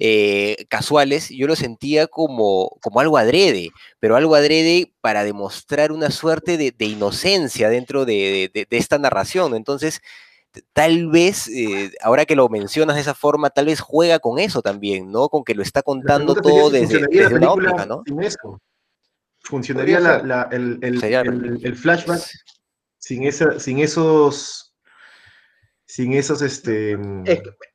[0.00, 6.10] eh, casuales, yo lo sentía como, como algo adrede, pero algo adrede para demostrar una
[6.10, 9.56] suerte de, inocencia dentro de, esta narración.
[9.56, 10.00] Entonces,
[10.72, 14.62] tal vez, eh, ahora que lo mencionas de esa forma, tal vez juega con eso
[14.62, 15.28] también, ¿no?
[15.28, 18.04] Con que lo está contando todo desde, una óptica, ¿no?
[19.40, 19.98] Funcionaría
[20.50, 22.22] el, flashback
[22.98, 24.67] sin, esa, sin esos
[25.88, 26.92] sin esos, este...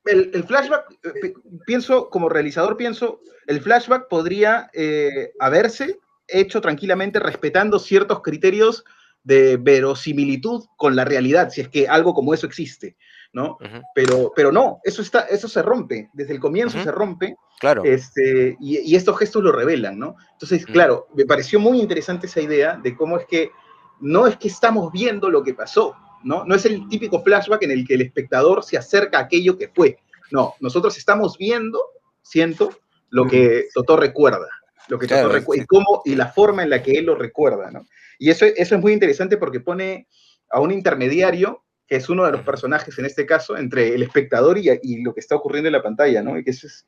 [0.06, 1.34] El, flashback, eh,
[1.65, 8.86] pienso, como realizador pienso, el flashback podría eh, haberse hecho tranquilamente respetando ciertos criterios
[9.23, 12.97] de verosimilitud con la realidad, si es que algo como eso existe,
[13.34, 13.58] ¿no?
[13.95, 17.84] pero, pero no, eso, está, eso se rompe, desde el comienzo se rompe, claro.
[17.84, 20.17] este, y, estos gestos lo revelan, ¿no?
[20.34, 23.49] Entonces, claro, me pareció muy interesante esa idea de cómo es que
[23.99, 26.46] no es que estamos viendo lo que pasó, ¿no?
[26.46, 29.68] No es el típico flashback en el que el espectador se acerca a aquello que
[29.68, 29.98] fue.
[30.32, 31.80] No, nosotros estamos viendo,
[32.22, 32.72] siento,
[33.10, 34.48] lo que Totó recuerda,
[34.88, 37.70] lo que Totó recuerda, y cómo, y la forma en la que él lo recuerda,
[37.72, 37.86] ¿no?
[38.18, 40.08] Y eso, eso es muy interesante porque pone
[40.50, 44.58] a un intermediario, que es uno de los personajes en este caso, entre el espectador
[44.58, 46.38] y, y lo que está ocurriendo en la pantalla, ¿no?
[46.38, 46.88] Y que eso es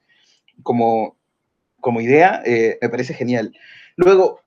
[0.64, 1.18] como,
[1.80, 3.56] como idea, eh, me parece genial.
[3.96, 4.42] Luego,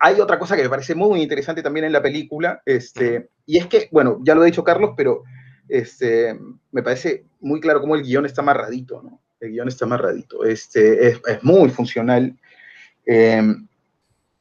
[0.00, 3.66] hay otra cosa que me parece muy interesante también en la película, este, y es
[3.66, 5.24] que, bueno, ya lo ha dicho Carlos, pero
[5.68, 6.36] este,
[6.72, 9.20] me parece muy claro cómo el guion está amarradito, ¿no?
[9.38, 12.34] El guion está amarradito, este, es, es muy funcional.
[13.04, 13.68] Em,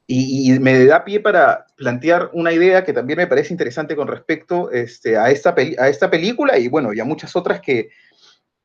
[0.08, 4.08] y, y, me da pie para plantear una idea que también me parece interesante con
[4.08, 7.90] respecto este, a, esta a esta película y bueno, y a muchas otras que,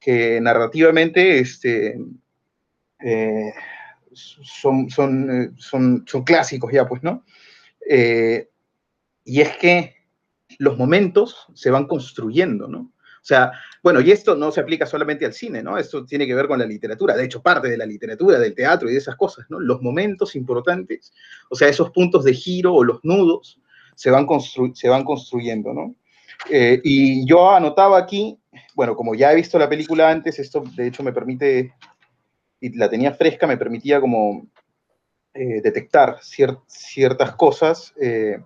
[0.00, 1.98] que narrativamente este,
[3.00, 3.52] eh,
[4.14, 7.24] son, son, eh, son, son, clásicos ya, pues, ¿no?
[7.88, 8.48] Eh,
[9.24, 9.94] y es que
[10.58, 12.92] los momentos se van construyendo, ¿no?
[13.24, 15.78] O sea, bueno, y esto no se aplica solamente al cine, ¿no?
[15.78, 18.88] Esto tiene que ver con la literatura, de hecho, parte de la literatura, del teatro
[18.88, 19.58] y de esas cosas, ¿no?
[19.58, 21.12] Los momentos importantes,
[21.48, 23.58] o sea, esos puntos de giro o los nudos
[23.94, 25.94] se van, constru se van construyendo, ¿no?
[26.50, 28.38] Eh, y yo anotaba aquí,
[28.74, 31.72] bueno, como ya he visto la película antes, esto de hecho me permite
[32.64, 34.46] y la tenía fresca, me permitía como
[35.34, 38.38] eh, detectar ciertas cosas eh,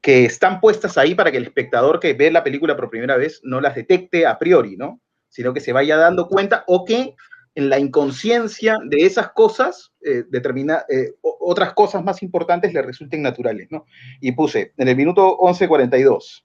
[0.00, 3.40] que están puestas ahí para que el espectador que ve la película por primera vez
[3.42, 5.00] no las detecte a priori, ¿no?
[5.28, 7.16] Sino que se vaya dando cuenta o que
[7.56, 10.84] en la inconsciencia de esas cosas, eh, determina,
[11.22, 13.84] otras cosas más importantes le resulten naturales, ¿no?
[14.20, 16.44] Y puse, en el minuto 11.42,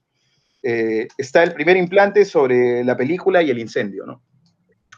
[0.64, 4.24] eh, está el primer implante sobre la película y el incendio, ¿no?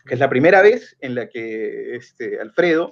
[0.05, 2.91] Que es la primera vez en la que este, Alfredo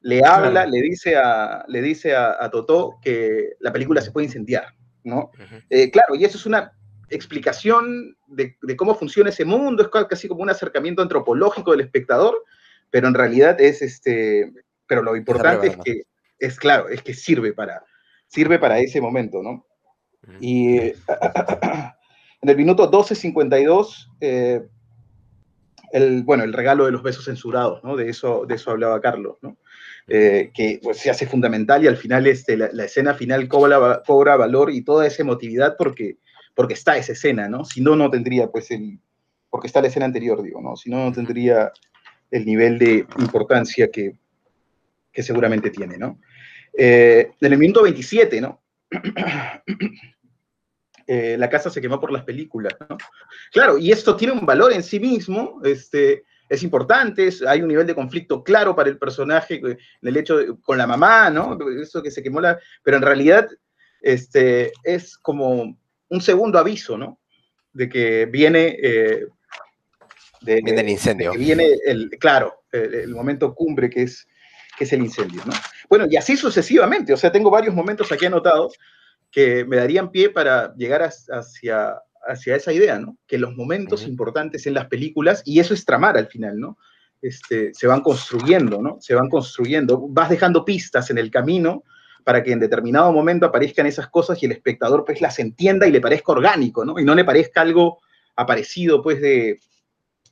[0.00, 0.70] le habla, claro.
[0.70, 5.30] le dice, a, le dice a, a, Totó que la película se puede incendiar, ¿no?
[5.38, 5.64] Uh -huh.
[5.70, 6.72] eh, claro, y eso es una
[7.08, 12.42] explicación de, de, cómo funciona ese mundo, es casi como un acercamiento antropológico del espectador,
[12.90, 14.52] pero en realidad es este,
[14.86, 16.02] pero lo importante es, que,
[16.38, 17.84] es claro, es que sirve para,
[18.26, 19.50] sirve para ese momento, ¿no?
[19.50, 20.36] Uh -huh.
[20.40, 20.96] Y eh,
[22.42, 24.62] en el minuto 12.52, eh,
[25.92, 27.96] el, bueno, el regalo de los besos censurados, ¿no?
[27.96, 29.58] De eso, de eso hablaba Carlos, ¿no?
[30.08, 34.36] Eh, que pues, se hace fundamental y al final este, la, escena final cobra, cobra
[34.36, 36.18] valor y toda esa emotividad porque,
[36.54, 37.64] porque está esa escena, ¿no?
[37.64, 38.98] Si no, no tendría, pues, el...
[39.48, 40.76] Porque está la escena anterior, digo, ¿no?
[40.76, 41.70] Si no, no tendría
[42.30, 44.16] el nivel de importancia que,
[45.12, 46.18] que seguramente tiene, ¿no?
[46.76, 48.62] Eh, en el minuto 27, ¿no?
[51.06, 52.96] Eh, la casa se quemó por las películas, ¿no?
[53.52, 57.68] Claro, y esto tiene un valor en sí mismo, este, es importante, es, hay un
[57.68, 61.58] nivel de conflicto claro para el personaje, en el hecho de, con la mamá, ¿no?
[61.80, 62.58] Eso que se quemó la...
[62.82, 63.48] Pero en realidad
[64.00, 67.20] este, es como un segundo aviso, ¿no?
[67.72, 68.76] De que viene...
[68.82, 69.26] Eh,
[70.42, 71.32] de, viene el incendio.
[71.32, 74.28] De viene, el, claro, el, el, momento cumbre que es,
[74.76, 75.52] que es el incendio, ¿no?
[75.88, 78.78] Bueno, y así sucesivamente, o sea, tengo varios momentos aquí anotados
[79.32, 81.94] que me darían pie para llegar hacia,
[82.28, 83.16] hacia esa idea, ¿no?
[83.26, 84.10] Que los momentos uh -huh.
[84.10, 86.78] importantes en las películas, y eso es tramar al final, ¿no?
[87.22, 88.98] Este, se van construyendo, ¿no?
[89.00, 91.82] Se van construyendo, vas dejando pistas en el camino
[92.24, 95.92] para que en determinado momento aparezcan esas cosas y el espectador pues las entienda y
[95.92, 96.98] le parezca orgánico, ¿no?
[96.98, 98.00] Y no le parezca algo
[98.36, 99.58] aparecido pues de,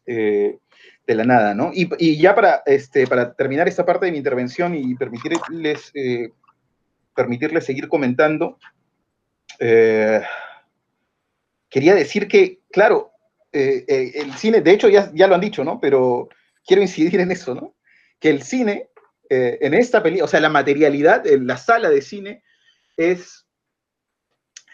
[0.07, 0.59] eh,
[1.07, 1.71] de la nada, ¿no?
[1.73, 6.31] Y, y, ya para, este, para terminar esta parte de mi intervención y permitirles, eh,
[7.15, 8.59] permitirles seguir comentando,
[9.61, 10.23] eh,
[11.69, 13.13] quería decir que, claro,
[13.53, 15.79] eh, eh, el cine, de hecho ya, ya, lo han dicho, ¿no?
[15.79, 16.31] Pero
[16.67, 17.77] quiero incidir en eso, ¿no?
[18.19, 18.89] Que el cine,
[19.29, 22.43] en esta película, o sea, la materialidad, en la sala de cine
[22.97, 23.47] es,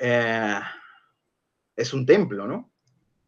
[0.01, 2.73] es un templo, ¿no?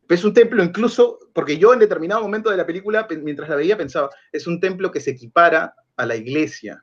[0.08, 3.76] Es un templo incluso, porque yo en determinado momento de la película, mientras la veía,
[3.76, 6.82] pensaba, es un templo que se equipara a la iglesia,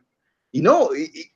[0.56, 0.88] y no,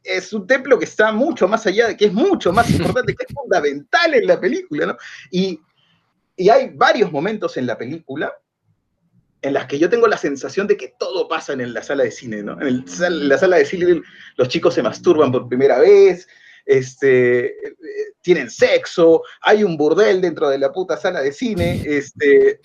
[0.01, 3.33] es un templo que está mucho más allá, que es mucho más importante, que es
[3.35, 4.97] fundamental en la película, ¿no?
[5.29, 5.59] Y,
[6.49, 8.33] hay varios momentos en la película
[9.41, 12.11] en las que yo tengo la sensación de que todo pasa en la sala de
[12.11, 12.61] cine, ¿no?
[12.61, 12.85] En
[13.27, 14.01] la sala de cine
[14.37, 16.25] los chicos se masturban por primera vez,
[16.65, 17.57] este,
[18.21, 22.61] tienen sexo, hay un burdel dentro de la puta sala de cine, este,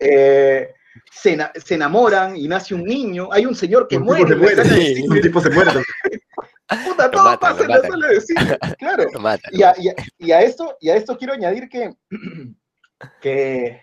[0.00, 0.74] eh,
[1.14, 4.24] se, se, enamoran y nace un niño, hay un señor que un muere.
[4.24, 5.70] Tipo se muere sí, un tipo se muere.
[6.86, 9.04] Puta, todo mata, pasa en la sala de cine, claro.
[9.20, 11.94] Mata, y, a, y, a, y, a, esto, y a esto quiero añadir que,
[13.20, 13.82] que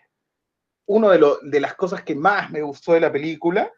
[0.87, 3.71] una de, lo, de las cosas que más me gustó de la película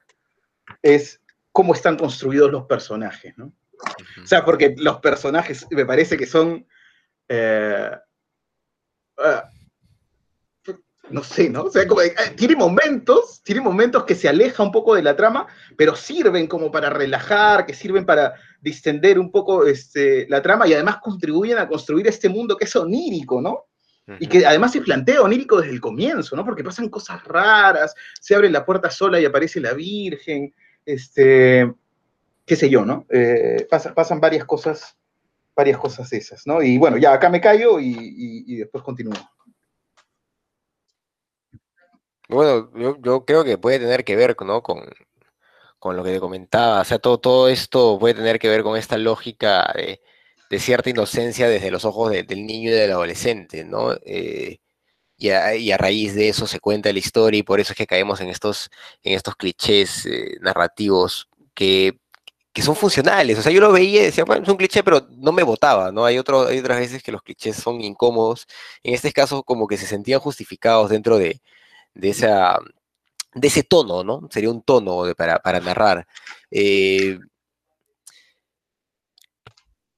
[0.82, 3.54] es cómo están construidos los personajes, ¿no?
[4.24, 6.66] O sea, porque los personajes me parece que son...
[7.28, 7.92] Eh,
[9.18, 9.53] uh,
[11.10, 11.64] no sé, ¿no?
[11.64, 15.16] O sea, como, eh, tiene momentos, tiene momentos que se aleja un poco de la
[15.16, 20.68] trama, pero sirven como para relajar, que sirven para distender un poco este, la trama
[20.68, 23.66] y además contribuyen a construir este mundo que es onírico, ¿no?
[24.20, 26.44] Y que además se plantea onírico desde el comienzo, ¿no?
[26.44, 30.54] Porque pasan cosas raras, se abre la puerta sola y aparece la Virgen,
[30.86, 31.74] este,
[32.46, 33.06] qué sé yo, ¿no?
[33.10, 34.98] Eh, pasan varias cosas,
[35.56, 36.62] varias cosas esas, ¿no?
[36.62, 39.14] Y bueno, ya acá me callo y después continúo.
[42.34, 42.70] Bueno,
[43.04, 44.64] yo, creo que puede tener que ver ¿no?
[44.64, 44.84] con,
[45.96, 46.82] lo que te comentaba.
[46.82, 50.02] O sea, todo, esto puede tener que ver con esta lógica de,
[50.60, 53.94] cierta inocencia desde los ojos del niño y del adolescente, ¿no?
[54.06, 54.60] Eh,
[55.18, 58.22] y, a, raíz de eso se cuenta la historia y por eso es que caemos
[58.22, 58.70] en estos,
[59.04, 61.98] en estos clichés eh, narrativos que,
[62.62, 63.40] son funcionales.
[63.40, 65.92] O sea, yo lo veía y decía, bueno, es un cliché, pero no me votaba,
[65.92, 66.06] ¿no?
[66.06, 68.48] Hay, otro, hay otras veces que los clichés son incómodos.
[68.84, 71.42] En este caso, como que se sentían justificados dentro de,
[71.94, 72.10] de,
[73.42, 74.28] ese tono, ¿no?
[74.32, 76.08] Sería un tono para, narrar.
[76.52, 77.20] Eh,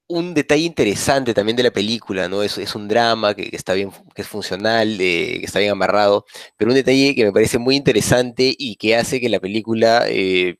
[0.08, 2.42] un detalle interesante también de la película, ¿no?
[2.42, 6.24] Es, es un drama que, está bien, que es funcional, eh, que está bien amarrado,
[6.56, 10.58] pero un detalle que me parece muy interesante y que hace que la película eh,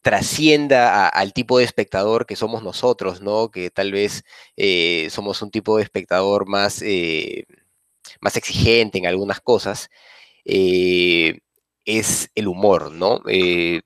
[0.00, 3.50] trascienda al tipo de espectador que somos nosotros, ¿no?
[3.50, 4.24] Que tal vez
[5.10, 6.82] somos un tipo de espectador más,
[8.20, 9.90] más exigente en algunas cosas.
[10.46, 11.40] Eh,
[11.84, 13.20] es el humor, ¿no?
[13.28, 13.82] Eh,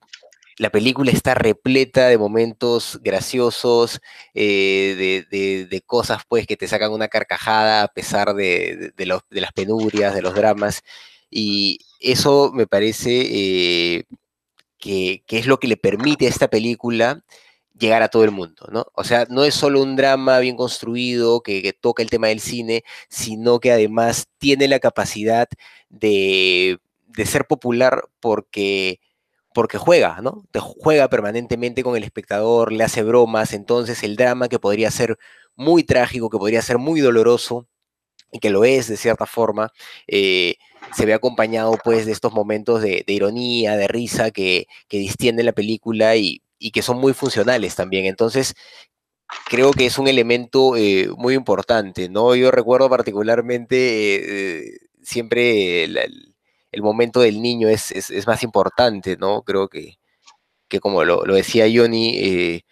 [0.59, 4.01] la película está repleta de momentos graciosos,
[4.35, 10.23] eh, de, cosas pues que te sacan una carcajada a pesar de, las penurias, de
[10.23, 10.83] los dramas,
[11.31, 14.05] y eso me parece
[14.79, 17.23] que, es lo que le permite a esta película
[17.81, 18.87] llegar a todo el mundo, ¿no?
[18.95, 22.85] O sea, no es solo un drama bien construido que, toca el tema del cine,
[23.09, 25.49] sino que además tiene la capacidad
[25.89, 26.79] de,
[27.25, 29.01] ser popular porque,
[29.55, 30.45] porque juega, ¿no?
[30.53, 35.19] Te juega permanentemente con el espectador, le hace bromas, entonces el drama que podría ser
[35.57, 37.67] muy trágico, que podría ser muy doloroso,
[38.33, 39.73] y que lo es de cierta forma,
[40.07, 40.55] eh,
[40.95, 45.53] se ve acompañado pues de estos momentos de, ironía, de risa que, que distienden la
[45.53, 48.07] película y, y que son muy funcionales también.
[48.07, 48.55] Entonces,
[49.49, 52.37] creo que es un elemento eh, muy importante, ¿no?
[52.37, 59.43] Yo recuerdo particularmente eh, siempre el, momento del niño es, es, más importante, ¿no?
[59.43, 59.97] Creo que,
[60.69, 62.65] que como lo, lo decía Johnny, eh,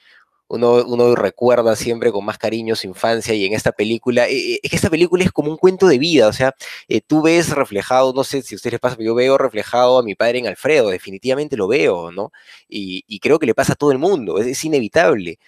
[0.48, 4.70] uno, recuerda siempre con más cariño su infancia y en esta película, eh, eh, es
[4.70, 6.54] que esta película es como un cuento de vida, o sea,
[6.88, 9.98] eh, tú ves reflejado, no sé si a ustedes les pasa, pero yo veo reflejado
[9.98, 12.32] a mi padre en Alfredo, definitivamente lo veo, ¿no?
[12.68, 15.38] Y, creo que le pasa a todo el mundo, es, inevitable.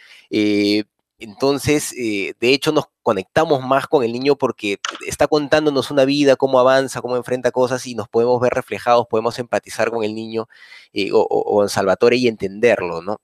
[1.18, 6.58] entonces, de hecho, nos conectamos más con el niño porque está contándonos una vida, cómo
[6.58, 10.48] avanza, cómo enfrenta cosas y nos podemos ver reflejados, podemos empatizar con el niño
[11.12, 13.20] o, o, en Salvatore y entenderlo, ¿no?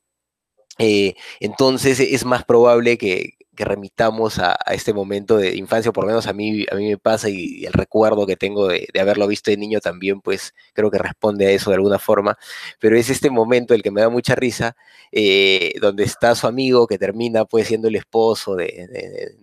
[0.78, 6.08] Eh, entonces es más probable que, remitamos a, este momento de infancia, o por lo
[6.08, 9.50] menos a mí, a mí me pasa y, el recuerdo que tengo de, haberlo visto
[9.50, 12.36] de niño también, pues creo que responde a eso de alguna forma,
[12.78, 14.76] pero es este momento el que me da mucha risa,
[15.12, 19.34] eh, donde está su amigo que termina pues siendo el esposo de,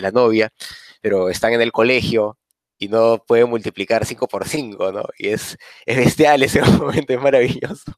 [0.00, 0.52] la, novia,
[1.00, 2.38] pero están en el colegio
[2.78, 5.04] y no puede multiplicar 5 por 5, ¿no?
[5.18, 5.56] Y es,
[5.86, 7.92] es bestial ese momento, es maravilloso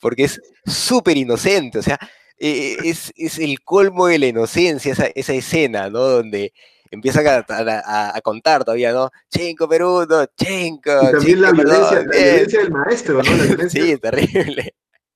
[0.00, 1.98] porque es súper inocente, o sea,
[2.38, 6.00] e, e, es, el colmo de la inocencia, esa, escena, ¿no?
[6.00, 6.52] Donde
[6.90, 9.10] empiezan a, contar todavía, ¿no?
[9.30, 11.08] Chenko, Peruno, Chenko.
[11.08, 13.56] Y también la, violencia, del maestro, ¿no?
[13.56, 14.74] La sí, terrible.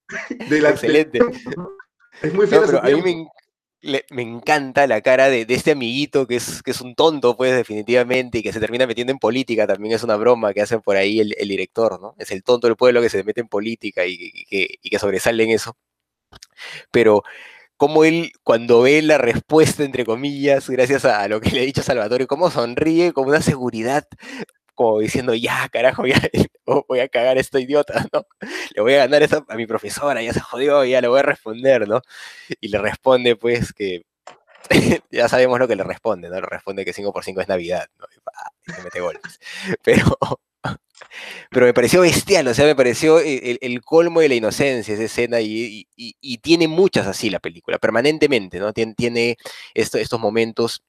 [0.51, 1.21] Excelente.
[2.21, 2.65] Es muy feo.
[2.83, 3.29] a mí me,
[3.83, 8.43] me encanta la cara de, este amiguito que es, que un tonto, pues, definitivamente, y
[8.43, 11.31] que se termina metiendo en política, también es una broma que hacen por ahí el,
[11.49, 12.15] director, ¿no?
[12.19, 15.77] Es el tonto del pueblo que se mete en política y, que, sobresale en eso.
[16.91, 17.23] Pero
[17.77, 21.83] como él, cuando ve la respuesta, entre comillas, gracias a lo que le ha dicho
[21.83, 24.07] Salvatore, cómo sonríe con una seguridad
[24.79, 26.15] como diciendo, ya, carajo, ya
[26.89, 28.25] voy a cagar a este idiota, ¿no?
[28.77, 31.89] Le voy a ganar a mi profesora, ya se jodió, ya le voy a responder,
[31.89, 32.01] ¿no?
[32.61, 34.05] Y le responde, pues, que
[35.11, 36.37] ya sabemos lo que le responde, ¿no?
[36.37, 38.07] Le responde que 5 por 5 es Navidad, ¿no?
[38.07, 39.41] Y, se mete golpes.
[39.83, 40.17] Pero,
[41.51, 45.41] pero me pareció bestial, o sea, me pareció el, colmo de la inocencia esa escena
[45.41, 45.89] y,
[46.41, 48.73] tiene muchas así la película, permanentemente, ¿no?
[48.73, 49.39] Tiene, tiene
[49.75, 50.85] estos momentos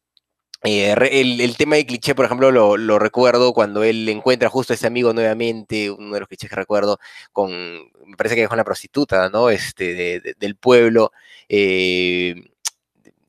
[0.63, 4.87] eh, el, tema de cliché, por ejemplo, lo, recuerdo cuando él encuentra justo a ese
[4.87, 6.99] amigo nuevamente, uno de los clichés que recuerdo,
[7.31, 7.51] con,
[8.05, 9.49] me parece que es con la prostituta, ¿no?
[9.49, 11.11] Este, del pueblo,
[11.47, 12.35] eh,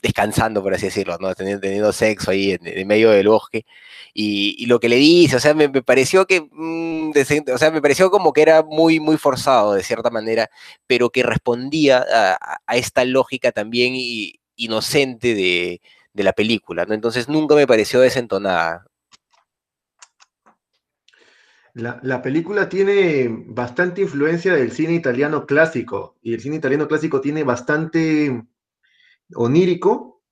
[0.02, 1.34] descansando, por así decirlo, ¿no?
[1.34, 3.64] Teniendo, sexo ahí en, medio del bosque.
[4.12, 7.12] Y, lo que le dice, o sea, me, pareció que, mm,
[7.54, 10.50] o sea, me pareció como que era muy, muy forzado de cierta manera,
[10.86, 12.04] pero que respondía
[12.66, 13.94] a, esta lógica también
[14.56, 15.80] inocente de,
[16.12, 16.94] de, la película, ¿no?
[16.94, 18.86] Entonces nunca me pareció desentonada.
[21.74, 27.20] La, la, película tiene bastante influencia del cine italiano clásico, y el cine italiano clásico
[27.20, 28.44] tiene bastante
[29.34, 30.22] onírico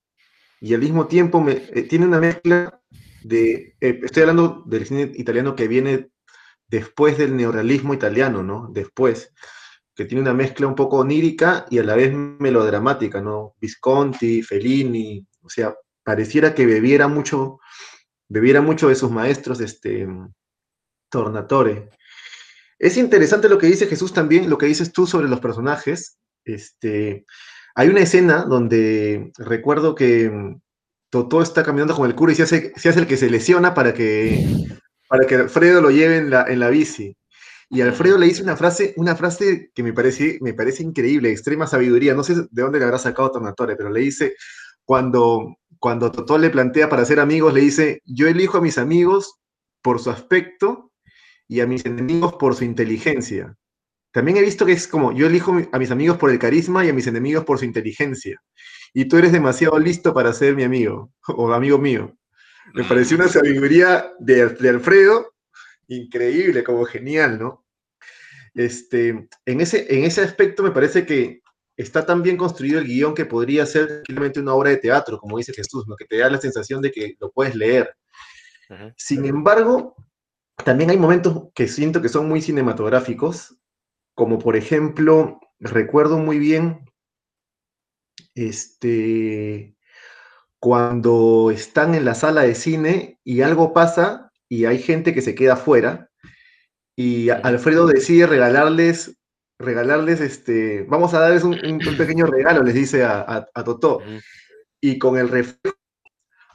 [0.60, 2.80] y al mismo tiempo me, eh, tiene una mezcla
[3.22, 6.10] de, eh, estoy hablando del cine italiano que viene
[6.66, 8.68] después del neorrealismo italiano, ¿no?
[8.72, 9.32] Después,
[9.94, 13.54] que tiene una mezcla un poco onírica y a la vez melodramática, ¿no?
[13.60, 15.74] Visconti, Fellini, o sea,
[16.04, 17.58] pareciera que bebiera mucho,
[18.28, 20.06] bebiera mucho de sus maestros, este,
[21.10, 21.88] Tornatore.
[22.78, 27.24] Es interesante lo que dice Jesús también, lo que dices tú sobre los personajes, este,
[27.74, 30.60] hay una escena donde recuerdo que mm,
[31.10, 33.72] Totó está caminando con el cura y se hace, se hace el que se lesiona
[33.72, 34.46] para que,
[35.08, 37.16] para que Alfredo lo lleve en la, en la bici.
[37.70, 41.66] Y Alfredo le dice una frase, una frase que me parece, me parece increíble, extrema
[41.66, 42.14] sabiduría.
[42.14, 44.34] No sé de dónde le habrá sacado Tornatore, pero le dice,
[44.88, 49.34] cuando, cuando Totó le plantea para ser amigos, le dice, yo elijo a mis amigos
[49.82, 50.92] por su aspecto
[51.46, 53.54] y a mis enemigos por su inteligencia.
[54.12, 56.88] También he visto que es como, yo elijo a mis amigos por el carisma y
[56.88, 58.40] a mis enemigos por su inteligencia.
[58.94, 62.16] Y tú eres demasiado listo para ser mi amigo o amigo mío.
[62.72, 65.34] Me pareció una sabiduría de, Alfredo
[65.88, 67.66] increíble, como genial, ¿no?
[68.54, 71.42] Este, en, ese, en ese aspecto me parece que
[71.78, 75.38] está tan bien construido el guion que podría ser simplemente una obra de teatro, como
[75.38, 75.96] dice Jesús, ¿no?
[75.96, 77.94] que te da la sensación de que lo puedes leer.
[78.98, 79.96] Sin embargo,
[80.62, 83.58] también hay momentos que siento que son muy cinematográficos
[84.18, 86.90] como por ejemplo, recuerdo muy bien,
[88.34, 89.76] este,
[90.58, 95.36] cuando están en la sala de cine y algo pasa y hay gente que se
[95.36, 96.10] queda afuera
[96.96, 99.17] y Alfredo decide regalarles,
[99.58, 101.56] regalarles, este, vamos a darles un,
[101.96, 104.00] pequeño regalo, les dice a, a, Totó.
[104.80, 105.76] Y con el reflejo,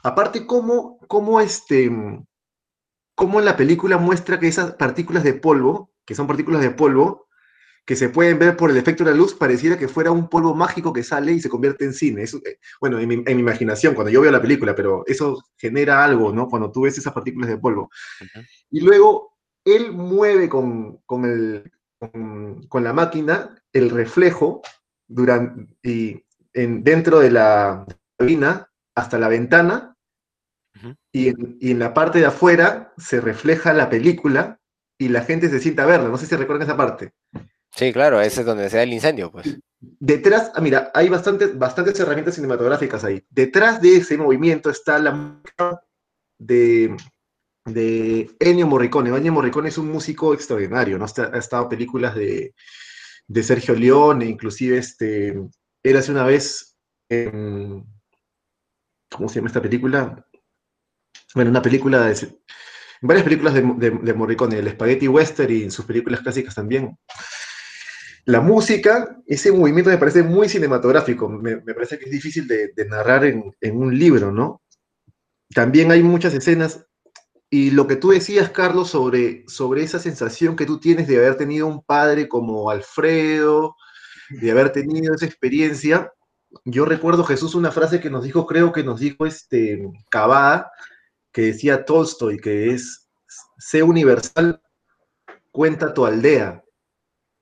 [0.02, 1.90] aparte cómo, cómo, este,
[3.14, 7.24] cómo la película muestra que esas partículas de polvo, que son partículas de polvo,
[7.84, 10.54] que se pueden ver por el efecto de la luz, pareciera que fuera un polvo
[10.54, 12.24] mágico que sale y se convierte en cine.
[12.24, 16.48] Eh, bueno, en mi, imaginación, cuando yo veo la película, pero eso genera algo, ¿no?
[16.48, 17.90] Cuando tú ves esas partículas de polvo.
[18.70, 21.70] Y luego él mueve con, el,
[22.10, 24.62] con, la máquina el reflejo
[25.06, 27.86] durante, y en, dentro de la
[28.16, 29.96] cabina hasta la ventana,
[31.12, 34.60] y, en, y en la parte de afuera se refleja la película
[34.98, 36.08] y la gente se sienta a verla.
[36.08, 37.12] No sé si recuerdan esa parte.
[37.74, 39.58] Sí, claro, ese es donde se da el incendio, pues.
[39.80, 43.24] Detrás, ah, mira, hay bastantes, bastantes herramientas cinematográficas ahí.
[43.30, 45.40] Detrás de ese movimiento está la
[46.38, 46.96] de,
[47.64, 49.10] de Ennio Morricone.
[49.10, 51.04] Ennio Morricone es un músico extraordinario, ¿no?
[51.04, 52.54] Ha estado películas de,
[53.26, 55.34] de Sergio Leone, inclusive este,
[55.82, 56.76] era hace una vez
[57.08, 57.84] en,
[59.10, 60.26] ¿cómo se llama esta película?
[61.34, 62.38] Bueno, una película de,
[63.00, 66.96] varias películas de, de, Morricone, el Spaghetti Western y sus películas clásicas también.
[68.26, 73.24] La música, ese movimiento me parece muy cinematográfico, me, parece que es difícil de, narrar
[73.24, 74.62] en, un libro, ¿no?
[75.54, 76.86] También hay muchas escenas,
[77.54, 81.36] y lo que tú decías, Carlos, sobre, sobre esa sensación que tú tienes de haber
[81.36, 83.76] tenido un padre como Alfredo,
[84.28, 86.12] de haber tenido esa experiencia,
[86.64, 90.72] yo recuerdo Jesús una frase que nos dijo, creo que nos dijo este Cavada,
[91.30, 93.08] que decía Tolstoy, que es,
[93.56, 94.60] sé universal,
[95.52, 96.60] cuenta tu aldea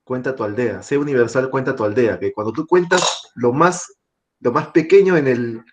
[0.05, 0.83] cuenta tu aldea.
[0.83, 2.19] Sé universal, cuenta tu aldea.
[2.19, 3.87] Que cuando tú cuentas lo más,
[4.41, 5.65] lo más pequeño en el,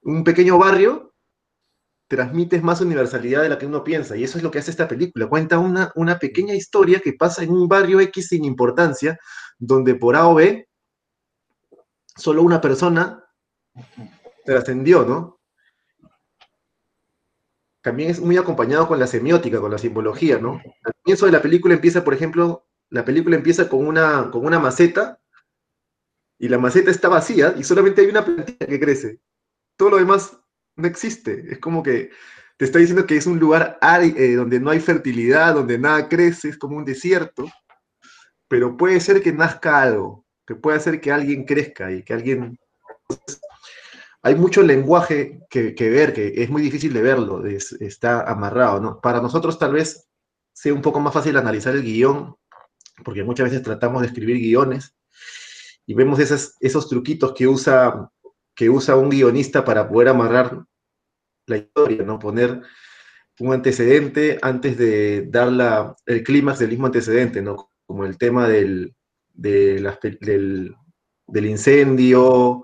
[0.00, 1.11] un pequeño barrio,
[2.12, 4.14] transmites más universalidad de la que uno piensa.
[4.14, 5.30] Y eso es lo que hace esta película.
[5.30, 9.18] Cuenta una, una pequeña historia que pasa en un barrio X sin importancia,
[9.58, 10.68] donde por A o B,
[12.14, 13.24] solo una persona
[14.44, 15.40] trascendió, ¿no?
[17.80, 20.60] También es muy acompañado con la semiótica, con la simbología, ¿no?
[20.84, 24.58] Al comienzo de la película empieza, por ejemplo, la película empieza con una, con una
[24.58, 25.18] maceta
[26.38, 29.20] y la maceta está vacía y solamente hay una plantilla que crece.
[29.78, 30.41] Todo lo demás
[30.76, 31.44] no existe.
[31.50, 32.10] Es como que
[32.56, 36.48] te está diciendo que es un lugar eh, donde no hay fertilidad, donde nada crece,
[36.48, 37.50] es como un desierto,
[38.48, 42.58] pero puede ser que nazca algo, que puede ser que alguien crezca y que alguien...
[44.24, 49.00] Hay mucho lenguaje que, ver, que es muy difícil de verlo, está amarrado, ¿no?
[49.00, 50.08] Para nosotros tal vez
[50.52, 52.36] sea un poco más fácil analizar el guion
[53.04, 54.94] porque muchas veces tratamos de escribir guiones
[55.86, 58.08] y vemos esos truquitos que usa
[58.54, 60.64] que usa un guionista para poder amarrar
[61.46, 62.18] la historia, ¿no?
[62.18, 62.62] Poner
[63.40, 67.70] un antecedente antes de dar el clímax del mismo antecedente, ¿no?
[67.86, 68.94] Como el tema del,
[69.32, 70.76] del,
[71.46, 72.62] incendio,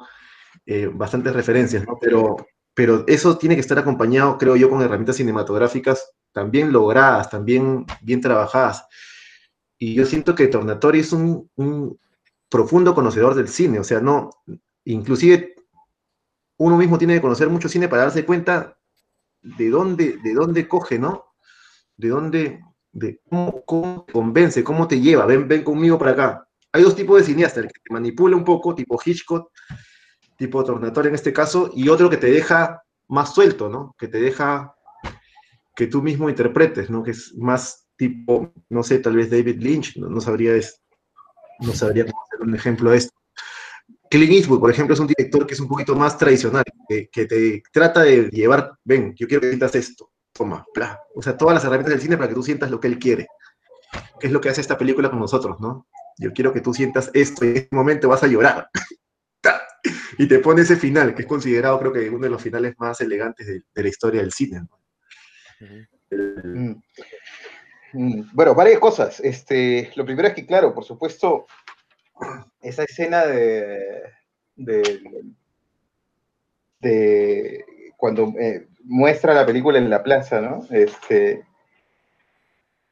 [0.66, 1.98] eh, bastantes referencias, ¿no?
[2.00, 2.36] Pero,
[2.74, 8.20] pero eso tiene que estar acompañado, creo yo, con herramientas cinematográficas también logradas, también bien
[8.20, 8.86] trabajadas.
[9.78, 11.98] Y yo siento que Tornatori es un, un
[12.48, 14.30] profundo conocedor del cine, o sea, no,
[14.84, 15.54] inclusive
[16.58, 18.76] uno mismo tiene que conocer mucho cine para darse cuenta
[19.42, 21.24] de dónde, de dónde coge, ¿no?
[21.96, 22.60] De dónde,
[22.92, 26.48] de cómo, te convence, cómo te lleva, ven, ven conmigo para acá.
[26.72, 29.50] Hay dos tipos de cineastas, el que te manipula un poco, tipo Hitchcock,
[30.36, 33.94] tipo Tornatore en este caso, y otro que te deja más suelto, ¿no?
[33.98, 34.74] Que te deja
[35.74, 37.02] que tú mismo interpretes, ¿no?
[37.02, 40.52] Que es más tipo, no sé, tal vez David Lynch, no, sabría,
[41.60, 43.17] no sabría cómo hacer un ejemplo de esto.
[44.10, 47.62] Clint Eastwood, por ejemplo, es un director que es un poquito más tradicional, que, te
[47.72, 51.00] trata de llevar, ven, yo quiero que sientas esto, toma, bla.
[51.14, 53.26] O sea, todas las herramientas del cine para que tú sientas lo que él quiere.
[54.20, 55.86] ¿Qué es lo que hace esta película con nosotros, no?
[56.18, 58.68] Yo quiero que tú sientas esto y en este momento vas a llorar.
[60.18, 63.00] y te pone ese final, que es considerado, creo que uno de los finales más
[63.00, 64.62] elegantes de, la historia del cine.
[65.60, 66.74] Mm.
[67.92, 68.30] Mm.
[68.32, 69.20] Bueno, varias cosas.
[69.20, 71.46] Este, lo primero es que, claro, por supuesto,
[72.60, 74.02] esa escena de,
[76.80, 77.64] de,
[77.96, 80.66] cuando eh, muestra la película en la plaza, ¿no?
[80.70, 81.44] Este,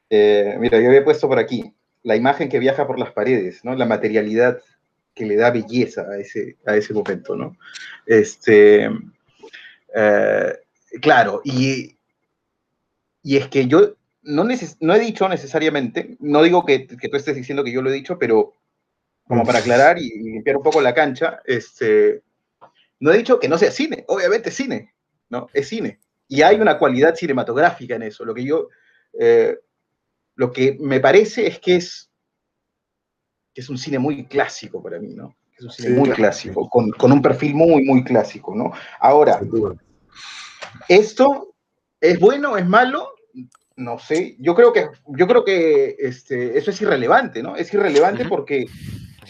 [0.09, 1.73] eh, mira, yo había puesto por aquí
[2.03, 3.75] la imagen que viaja por las paredes, ¿no?
[3.75, 4.61] La materialidad
[5.13, 7.57] que le da belleza a ese, a ese momento, ¿no?
[8.05, 8.89] Este,
[9.95, 10.53] eh,
[11.01, 11.97] claro, y,
[13.23, 14.45] y es que yo no,
[14.79, 17.93] no he dicho necesariamente, no digo que, que, tú estés diciendo que yo lo he
[17.93, 18.53] dicho, pero
[19.27, 22.23] como para aclarar y, limpiar un poco la cancha, este,
[22.99, 24.93] no he dicho que no sea cine, obviamente es cine,
[25.29, 25.47] ¿no?
[25.53, 25.99] Es cine.
[26.27, 28.25] Y hay una cualidad cinematográfica en eso.
[28.25, 28.69] Lo que yo,
[29.19, 29.57] eh,
[30.35, 32.09] lo que me parece es que es,
[33.53, 35.35] que es un cine muy clásico para mí, ¿no?
[35.57, 38.71] Es un cine muy clásico, con, con, un perfil muy, muy clásico, ¿no?
[38.99, 39.41] Ahora,
[40.87, 41.55] ¿esto
[41.99, 43.09] es bueno, es malo?
[43.75, 47.55] No sé, yo creo que, yo creo que este, eso es irrelevante, ¿no?
[47.55, 48.65] Es irrelevante porque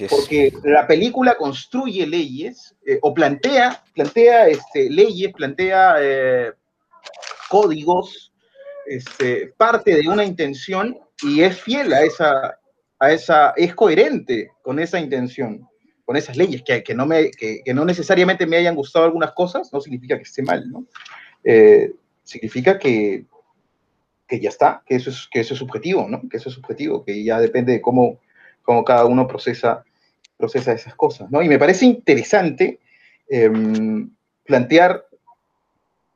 [0.09, 6.51] porque la película construye leyes eh, o plantea, plantea este, leyes, plantea eh,
[7.49, 8.31] códigos,
[8.85, 12.59] este, parte de una intención y es fiel a esa,
[12.99, 15.67] a esa, es coherente con esa intención,
[16.05, 19.71] con esas leyes, que, que no, me, que, no necesariamente me hayan gustado algunas cosas,
[19.73, 20.85] no significa que esté mal, ¿no?
[21.43, 21.91] Eh,
[22.23, 23.25] significa que,
[24.27, 26.21] que ya está, que eso, es, que eso es subjetivo, ¿no?
[26.29, 28.19] Que eso es subjetivo, que ya depende de cómo,
[28.67, 29.85] cómo cada uno procesa
[30.35, 31.41] procesa esas cosas, ¿no?
[31.41, 32.79] Y me parece interesante
[33.29, 34.11] em,
[34.43, 35.07] plantear,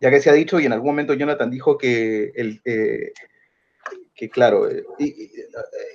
[0.01, 3.13] ya que se ha dicho, y en algún momento Jonathan dijo que, el, eh,
[4.13, 4.83] que claro, eh,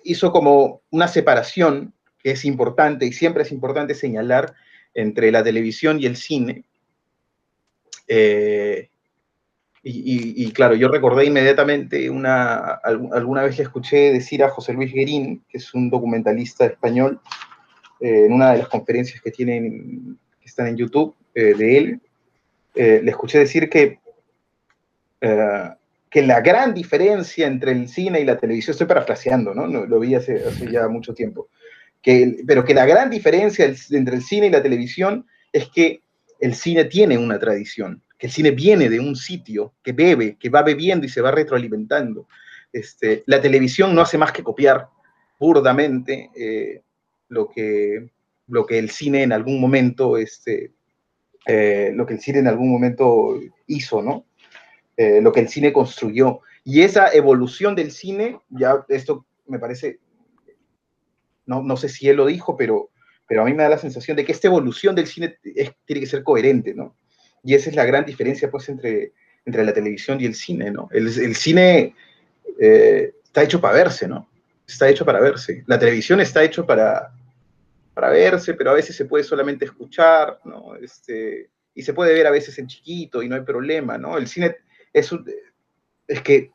[0.02, 4.54] hizo como una separación que es importante y siempre es importante señalar
[4.94, 6.64] entre la televisión y el cine.
[8.08, 8.88] Eh,
[9.88, 15.44] y, claro, yo recordé inmediatamente una, alguna vez le escuché decir a José Luis Guerín,
[15.48, 17.20] que es un documentalista español,
[18.00, 22.00] eh, en una de las conferencias que tienen, que están en YouTube eh, de él,
[22.74, 24.00] eh, le escuché decir que,
[25.20, 29.66] que la gran diferencia entre el cine y la televisión, estoy parafraseando, ¿no?
[29.66, 31.48] Lo vi hace, ya mucho tiempo,
[32.02, 36.00] que, pero que la gran diferencia entre el cine y la televisión es que
[36.40, 40.48] el cine tiene una tradición, que el cine viene de un sitio, que bebe, que
[40.48, 42.28] va bebiendo y se va retroalimentando.
[42.72, 44.88] Este, la televisión no hace más que copiar
[45.38, 46.30] burdamente
[47.28, 48.10] lo que,
[48.48, 50.72] lo que el cine en algún momento, este,
[51.46, 54.26] eh, lo que el cine en algún momento hizo, ¿no?
[54.96, 56.40] Eh, lo que el cine construyó.
[56.64, 60.00] Y esa evolución del cine, ya esto me parece,
[61.46, 62.90] no, no sé si él lo dijo, pero,
[63.28, 66.06] pero a mí me da la sensación de que esta evolución del cine tiene que
[66.06, 66.96] ser coherente, ¿no?
[67.46, 69.12] Y esa es la gran diferencia, pues, entre,
[69.44, 70.88] entre la televisión y el cine, ¿no?
[70.90, 71.94] El, el cine
[72.60, 74.28] eh, está hecho para verse, ¿no?
[74.66, 75.62] Está hecho para verse.
[75.68, 77.12] La televisión está hecho para,
[77.94, 80.74] para verse, pero a veces se puede solamente escuchar, ¿no?
[80.74, 84.18] Este, y se puede ver a veces en chiquito y no hay problema, ¿no?
[84.18, 84.56] El cine
[84.92, 85.10] es,
[86.08, 86.50] es que,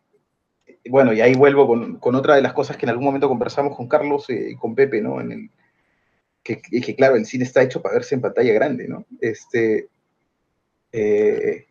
[0.89, 3.87] bueno, y ahí vuelvo con, otra de las cosas que en algún momento conversamos con
[3.87, 5.21] Carlos y con Pepe, ¿no?
[5.21, 5.49] En el,
[6.43, 9.05] que, que, claro, el cine está hecho para verse en pantalla grande, ¿no?
[9.21, 9.87] Este,
[10.91, 11.65] eh,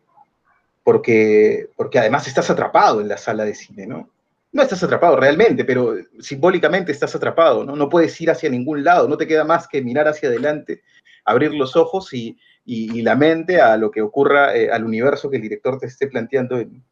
[0.83, 4.09] porque, porque además estás atrapado en la sala de cine, ¿no?
[4.53, 7.75] no estás atrapado realmente, pero simbólicamente estás atrapado, ¿no?
[7.75, 10.81] No puedes ir hacia ningún lado, no te queda más que mirar hacia adelante,
[11.23, 15.37] abrir los ojos y, y, la mente a lo que ocurra, eh, al universo que
[15.37, 16.83] el director te esté planteando en,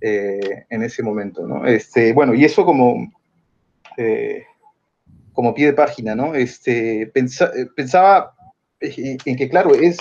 [0.00, 1.66] en ese momento, ¿no?
[1.66, 3.12] Este, bueno, y eso como,
[5.32, 6.34] como pie de página, ¿no?
[6.34, 7.12] Este,
[7.76, 8.34] pensaba
[8.80, 9.98] en que, claro, es,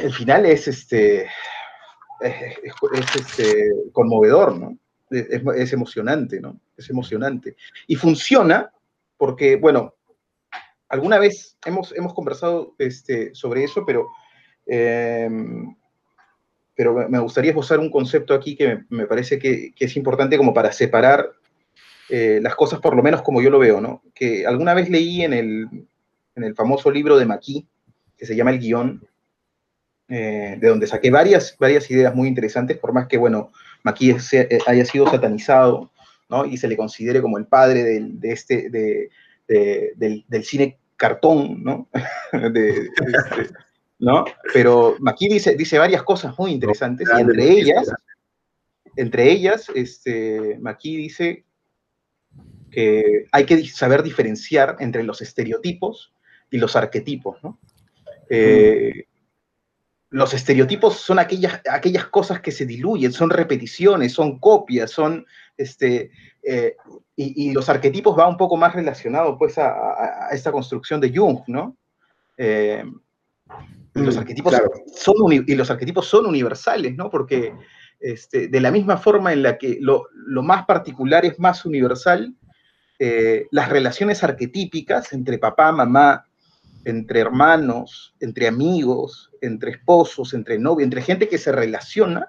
[0.00, 1.28] el final es, este,
[2.20, 4.78] es, este, conmovedor, ¿no?
[5.10, 6.60] Es, emocionante, ¿no?
[6.76, 7.56] Es emocionante.
[7.86, 8.72] Y funciona
[9.16, 9.94] porque, bueno,
[10.88, 14.08] alguna vez hemos, hemos conversado este, sobre eso, pero,
[14.66, 15.74] em,
[16.74, 20.72] pero me gustaría esbozar un concepto aquí que me, parece que, es importante como para
[20.72, 21.30] separar
[22.08, 24.02] eh, las cosas, por lo menos como yo lo veo, ¿no?
[24.14, 25.68] Que alguna vez leí en el,
[26.34, 27.64] en el famoso libro de Maquis,
[28.16, 29.06] que se llama El Guión,
[30.08, 33.52] eh, de donde saqué varias, varias ideas muy interesantes, por más que, bueno,
[33.82, 35.92] Maquis eh, haya sido satanizado,
[36.28, 36.44] ¿no?
[36.44, 39.10] Y se le considere como el padre del, de este, de,
[39.96, 41.88] del, cine cartón, ¿no?
[42.32, 42.90] Este,
[43.98, 44.24] ¿no?
[44.52, 47.90] Pero Maquis dice, dice varias cosas muy interesantes, y entre ellas,
[48.96, 51.44] entre ellas, este, Maquis dice
[52.70, 56.12] que hay que saber diferenciar entre los estereotipos
[56.50, 57.58] y los arquetipos, ¿no?
[58.28, 59.06] Eh,
[60.14, 66.12] los estereotipos son aquellas, aquellas cosas que se diluyen, son repeticiones, son copias, son, este,
[66.40, 66.76] eh,
[67.16, 71.76] y, los arquetipos va un poco más relacionado pues a, esta construcción de Jung, ¿no?
[72.36, 72.84] Eh,
[73.96, 74.54] y, los mm, arquetipos
[74.94, 77.10] son, y los arquetipos son universales, ¿no?
[77.10, 77.52] Porque
[77.98, 80.06] este, de la misma forma en la que lo,
[80.44, 82.32] más particular es más universal,
[83.50, 86.24] las relaciones arquetípicas entre papá, mamá,
[86.84, 92.28] entre hermanos, entre amigos, entre esposos, entre novios, entre gente que se relaciona,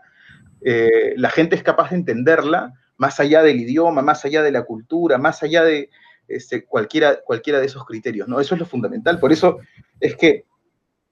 [0.61, 4.63] eh, la gente es capaz de entenderla más allá del idioma, más allá de la
[4.63, 5.89] cultura, más allá de
[6.27, 8.39] este, cualquiera, de esos criterios, ¿no?
[8.39, 9.19] Eso es lo fundamental.
[9.19, 9.59] Por eso
[9.99, 10.45] es que,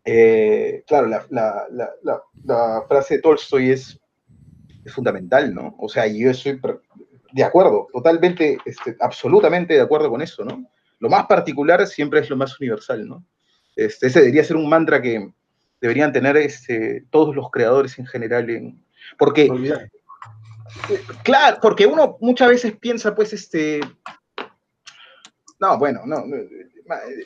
[0.06, 4.00] eh, claro, la, frase de Tolstoy es,
[4.86, 5.76] es, fundamental, ¿no?
[5.78, 6.60] O sea, yo estoy
[7.32, 10.66] de acuerdo, totalmente, este, absolutamente de acuerdo con eso, ¿no?
[11.00, 13.26] Lo más particular siempre es lo más universal, ¿no?
[13.76, 15.32] Este, ese debería ser un mantra que
[15.82, 18.50] deberían tener este, todos los creadores en general.
[18.50, 18.84] En,
[19.18, 19.50] porque,
[21.24, 23.82] claro, porque uno muchas veces piensa, pues, este,
[25.60, 26.24] no, bueno, no,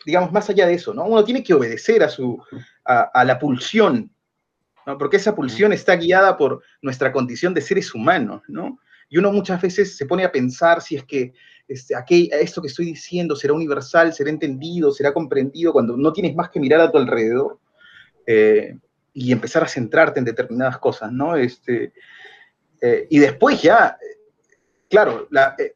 [0.05, 1.05] digamos, más allá de eso, ¿no?
[1.05, 2.41] Uno tiene que obedecer a, su,
[2.85, 4.11] a, la pulsión,
[4.85, 4.97] ¿no?
[4.97, 8.79] Porque esa pulsión está guiada por nuestra condición de seres humanos, ¿no?
[9.09, 11.33] Y uno muchas veces se pone a pensar si es que
[11.68, 11.95] este,
[12.32, 16.59] esto que estoy diciendo será universal, será entendido, será comprendido, cuando no tienes más que
[16.59, 17.59] mirar a tu alrededor
[18.26, 18.78] eh,
[19.13, 21.36] y empezar a centrarte en determinadas cosas, ¿no?
[21.36, 21.91] Este,
[22.80, 23.97] eh, y después ya,
[24.89, 25.28] claro,
[25.59, 25.74] eh,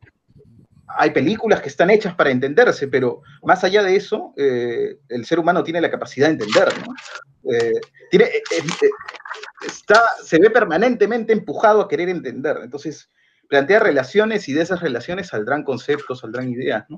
[0.88, 5.64] hay películas que están hechas para entenderse, pero más allá de eso, el ser humano
[5.64, 6.70] tiene la capacidad de entender,
[9.66, 12.60] está, se ve permanentemente empujado a querer entender.
[12.62, 13.10] Entonces,
[13.52, 16.98] plantea relaciones y de esas relaciones saldrán conceptos, saldrán ideas, ¿no?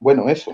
[0.00, 0.52] Bueno, eso.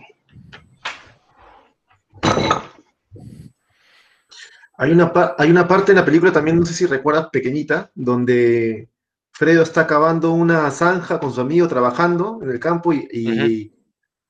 [4.77, 8.91] Hay una, hay una parte en la película también, no sé si recuerdas, pequeñita, donde
[9.33, 13.73] Fredo está cavando una zanja con su amigo trabajando en el campo y,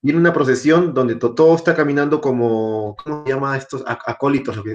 [0.03, 4.55] viene una procesión donde todo está caminando como, ¿cómo se llama estos acólitos?
[4.55, 4.73] Lo que,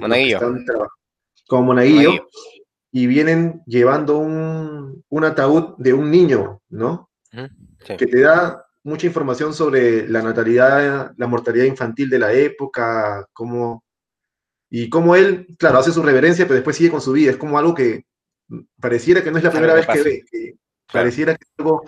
[1.46, 2.28] como monaguillo
[2.92, 7.10] y vienen llevando un, ataúd de un niño, ¿no?
[7.86, 13.84] Que te da mucha información sobre la natalidad, la mortalidad infantil de la época, cómo,
[14.70, 17.30] y cómo él, claro, hace su reverencia, pero después sigue con su vida.
[17.30, 18.06] Es como algo que
[18.80, 20.24] pareciera que no es la primera vez que ve,
[20.92, 21.84] pareciera que algo,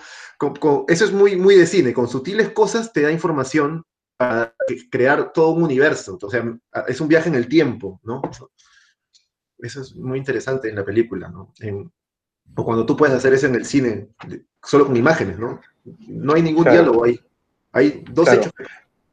[0.88, 3.84] eso es muy, muy de cine, con sutiles cosas te da información
[4.16, 4.54] para
[4.90, 6.44] crear todo un universo, o sea,
[6.86, 8.22] es un viaje en el tiempo, ¿no?
[9.62, 11.52] Eso es muy interesante en la película, ¿no?
[12.54, 14.08] o cuando tú puedes hacer eso en el cine,
[14.62, 15.60] solo con imágenes, ¿no?
[16.06, 17.18] No hay ningún diálogo ahí.
[17.72, 18.66] Hay dos hechos al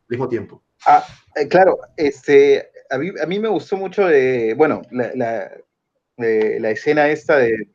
[0.10, 0.62] mismo tiempo.
[0.86, 5.52] Ah, eh, claro, este, a mí, me gustó mucho de, bueno, la,
[6.18, 7.70] la, escena esta de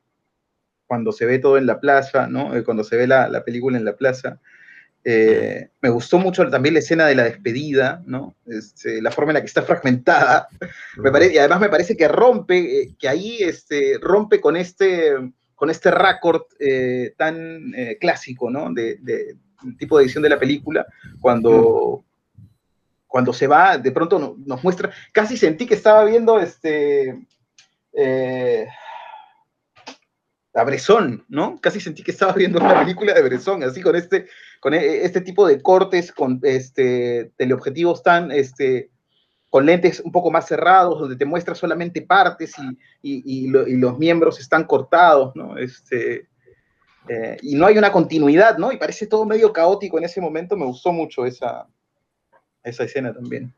[0.87, 2.55] cuando se ve todo en la plaza, ¿no?
[2.55, 4.41] Eh, cuando se ve la, la película en la plaza,
[5.07, 8.35] eh, me gustó mucho también la escena de la despedida, ¿no?
[8.47, 10.49] Este, la forma en la que está fragmentada.
[10.97, 15.13] Me parece, y además me parece que rompe, eh, que ahí este, rompe con este,
[15.55, 18.73] con este récord eh, tan clásico, ¿no?
[18.73, 18.99] De,
[19.79, 20.87] tipo de edición de la película,
[21.21, 22.05] cuando,
[23.07, 27.27] cuando se va, de pronto nos muestra, casi sentí que estaba viendo este
[30.55, 31.59] a Bresson, ¿no?
[31.61, 34.27] Casi sentí que estaba viendo una película de Bresson, así con este,
[34.61, 38.91] con e, este tipo de cortes, con este, teleobjetivos tan, este,
[39.51, 42.55] con lentes un poco más cerrados, donde te muestra solamente partes
[43.03, 45.59] y, los miembros están cortados, ¿no?
[45.59, 46.29] Este,
[47.09, 48.73] eh, y no hay una continuidad, ¿no?
[48.73, 50.57] Y parece todo medio caótico en ese momento.
[50.57, 51.67] Me gustó mucho esa,
[52.63, 53.53] esa escena también.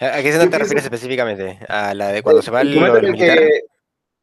[0.00, 1.58] ¿A qué escena te refieres específicamente?
[1.68, 2.74] ¿A la de cuando se va el,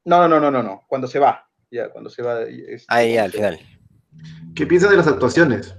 [0.06, 1.48] No, no, no, no, no, cuando se va.
[1.72, 2.40] Ya, cuando se va.
[2.88, 3.60] Ahí, al final.
[4.56, 5.76] ¿Qué piensas de las actuaciones?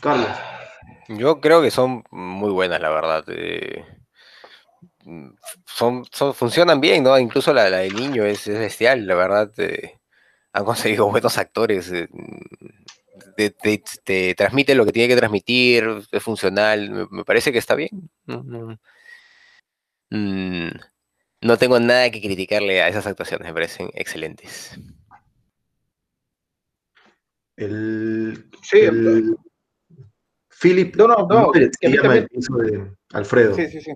[0.00, 0.28] Carlos.
[1.08, 3.24] Yo creo que son muy buenas, la verdad.
[3.28, 3.84] Eh,
[5.66, 7.18] son, funcionan bien, ¿no?
[7.18, 9.50] Incluso la, del niño es, bestial, la verdad.
[9.58, 9.98] Eh,
[10.52, 11.90] han conseguido buenos actores.
[11.92, 12.08] Eh,
[13.36, 18.10] te, transmite lo que tiene que transmitir, es funcional, me, parece que está bien.
[20.10, 20.68] Mm,
[21.44, 24.78] no, tengo nada que criticarle a esas actuaciones, me parecen excelentes.
[27.56, 29.36] El, sí, el,
[30.60, 30.96] Philip.
[30.96, 31.52] No, no, no.
[31.82, 33.54] llama el piso de Alfredo.
[33.54, 33.92] Sí, sí, sí.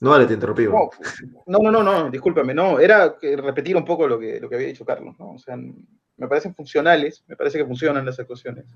[0.00, 0.64] No, vale, te interrumpí.
[0.64, 0.90] No,
[1.46, 4.84] no, no, no, discúlpame, no, era repetir un poco lo que, lo que había dicho
[4.84, 5.32] Carlos, ¿no?
[5.32, 8.66] O sea, me parecen funcionales, me parece que funcionan las actuaciones.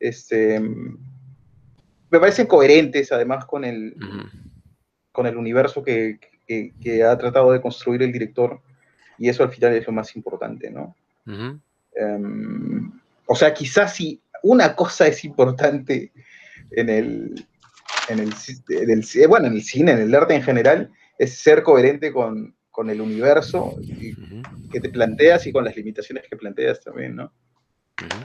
[0.00, 3.94] Este, me parecen coherentes además con el,
[5.12, 6.18] con el universo que,
[6.48, 8.60] ha tratado de construir el director,
[9.18, 10.94] y eso al final es lo más importante, ¿no?
[11.94, 12.92] Em,
[13.26, 16.12] o sea, quizás si una cosa es importante
[16.70, 17.46] en el,
[18.08, 22.54] en el, bueno, en el cine, en el arte en general, es ser coherente con,
[22.90, 23.74] el universo
[24.70, 27.32] que te planteas y con las limitaciones que planteas también, ¿no?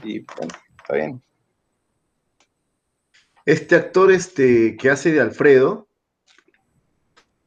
[0.04, 1.22] Y bueno, está bien.
[3.46, 5.88] Este actor este, que hace de Alfredo,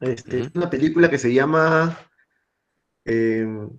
[0.06, 1.98] este, es una película que se llama
[3.04, 3.70] em,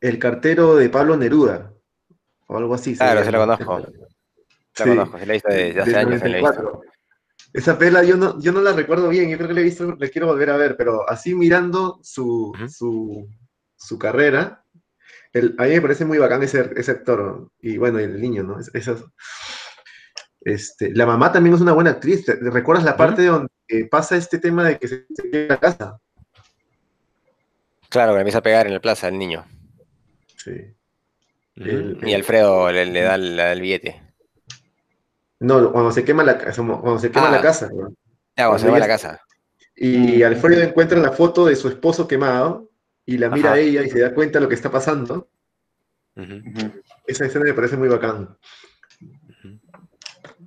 [0.00, 1.72] El cartero de Pablo Neruda,
[2.46, 2.96] o algo así.
[2.96, 3.78] Claro, se, la conozco.
[4.78, 6.22] La conozco, se la hizo de, hace años.
[7.52, 9.94] Esa pela yo no, yo no la recuerdo bien, yo creo que la he visto,
[9.96, 14.64] la quiero volver a ver, pero así mirando su, su, carrera,
[15.32, 18.58] el, a mí me parece muy bacán ese, ese actor, y bueno, el niño, ¿no?
[20.44, 23.48] Este, la mamá también es una buena actriz, ¿recuerdas la parte donde
[23.90, 25.98] pasa este tema de que se, queda en la casa?
[27.88, 29.46] Claro, que empieza a pegar en la plaza el niño.
[30.36, 30.74] Sí.
[31.56, 34.02] y Alfredo le, da el billete.
[35.40, 37.42] No, cuando se quema la, cuando se quema la ah.
[37.42, 37.70] casa.
[38.36, 39.20] Ah, cuando, se quema la casa.
[39.76, 42.68] Y Alfredo encuentra la foto de su esposo quemado
[43.06, 45.28] y la mira a ella y se da cuenta de lo que está pasando.
[47.06, 48.36] Esa escena me parece muy bacán.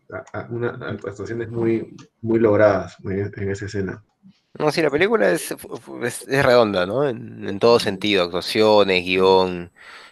[0.09, 4.03] Actuaciones muy, muy logradas en esa escena.
[4.57, 5.55] No, sí, la película es,
[6.01, 7.07] es, redonda, ¿no?
[7.07, 9.71] En, todo sentido, actuaciones, guion,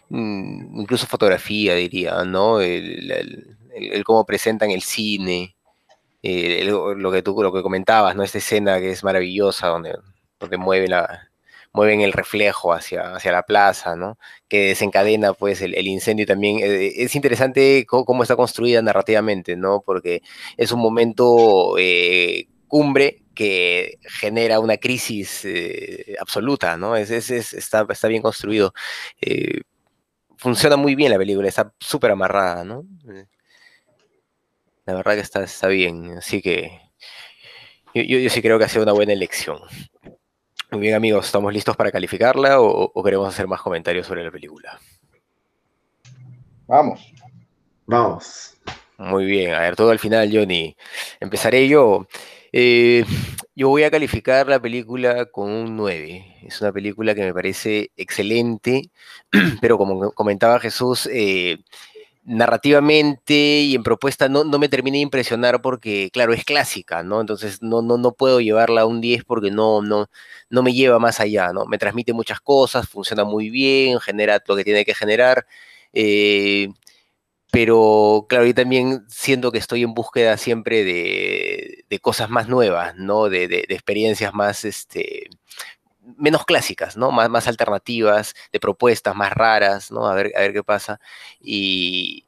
[0.10, 2.62] mm, incluso fotografía, diría, ¿no?
[2.62, 3.12] el,
[3.74, 5.56] el, cómo presentan el cine,
[6.22, 8.24] eh, lo que tú lo que comentabas, ¿no?
[8.24, 9.98] Esta escena que es maravillosa, donde,
[10.40, 11.30] donde mueven, la,
[11.76, 14.18] mueven el reflejo hacia, hacia la plaza, ¿no?
[14.48, 16.60] Que desencadena pues el, incendio también.
[16.62, 19.82] Eh, es interesante cómo, está construida narrativamente, ¿no?
[19.86, 20.22] Porque
[20.58, 25.46] es un momento eh, cumbre que genera una crisis
[26.20, 26.96] absoluta, ¿no?
[26.96, 28.74] Es, está, está, bien construido.
[30.38, 32.86] funciona muy bien la película, está súper amarrada, ¿no?
[34.86, 36.86] La verdad que está, está bien, así que
[38.04, 39.60] yo, sí creo que ha sido una buena elección.
[40.76, 44.78] Muy bien amigos, ¿estamos listos para calificarla o, queremos hacer más comentarios sobre la película?
[46.68, 47.14] Vamos.
[47.86, 48.58] Vamos.
[48.98, 50.76] Muy bien, a ver, todo al final, Johnny.
[51.22, 52.08] Empezaré yo.
[52.52, 53.06] Eh,
[53.56, 56.40] yo voy a calificar la película con un 9.
[56.44, 58.92] Es una película que me parece excelente,
[59.62, 61.60] pero como comentaba Jesús, eh,
[62.26, 67.22] narrativamente y en propuesta no, no me terminé de impresionar porque, claro, es clásica, ¿no?
[67.22, 70.08] Entonces no, no, no puedo llevarla a un 10 porque no, no,
[70.50, 71.66] no me lleva más allá, ¿no?
[71.66, 75.46] Me transmite muchas cosas, funciona muy bien, genera lo que tiene que generar,
[75.94, 76.70] eh,
[77.52, 82.96] pero, claro, yo también siento que estoy en búsqueda siempre de, de cosas más nuevas,
[82.98, 83.30] ¿no?
[83.30, 85.30] De, de, de experiencias más, este,
[86.18, 87.12] menos clásicas, ¿no?
[87.12, 90.08] Más, más alternativas, de propuestas más raras, ¿no?
[90.08, 91.00] A ver, a ver qué pasa.
[91.42, 92.26] Y,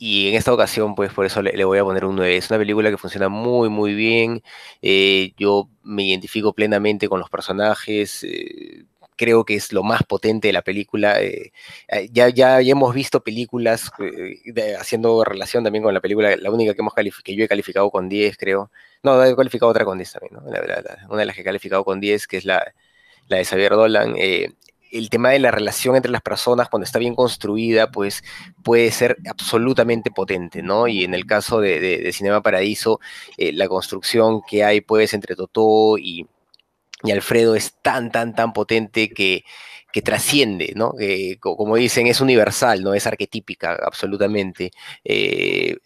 [0.00, 2.36] en esta ocasión, pues por eso le, voy a poner un 9.
[2.36, 4.42] Es una película que funciona muy, muy bien.
[4.82, 8.22] Eh, yo me identifico plenamente con los personajes.
[8.24, 8.84] Eh,
[9.16, 11.20] creo que es lo más potente de la película.
[11.20, 11.52] Eh,
[12.12, 13.90] ya, ya, hemos visto películas
[14.78, 18.08] haciendo relación también con la película, la única que, hemos que yo he calificado con
[18.08, 18.70] 10, creo.
[19.02, 20.42] No, he calificado otra con 10 también, ¿no?
[21.08, 22.72] una de las que he calificado con 10, que es la,
[23.28, 24.52] la de Xavier Dolan, eh,
[24.90, 28.24] el tema de la relación entre las personas, cuando está bien construida, pues
[28.62, 30.88] puede ser absolutamente potente, ¿no?
[30.88, 33.00] Y en el caso de, Cinema Paradiso,
[33.36, 36.26] eh, la construcción que hay, pues, entre Totó y,
[37.12, 39.44] Alfredo es tan, tan, tan potente que,
[39.92, 40.94] que trasciende, ¿no?
[41.40, 42.92] como dicen, es universal, ¿no?
[42.92, 44.72] Es arquetípica, absolutamente.
[45.04, 45.76] Eh,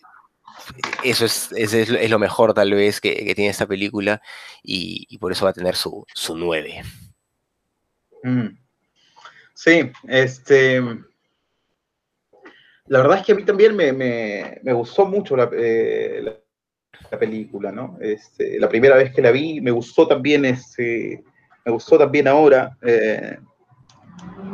[1.03, 4.21] eso es, es, lo mejor, tal vez, que, tiene esta película
[4.63, 6.83] y, por eso va a tener su, su 9.
[9.55, 10.81] Sí, este.
[12.87, 16.21] La verdad es que a mí también me, gustó mucho eh,
[17.11, 17.97] la, película, ¿no?
[18.01, 21.23] Este, la primera vez que la vi, me gustó también, este,
[21.65, 22.77] me gustó también ahora.
[22.83, 23.39] Eh,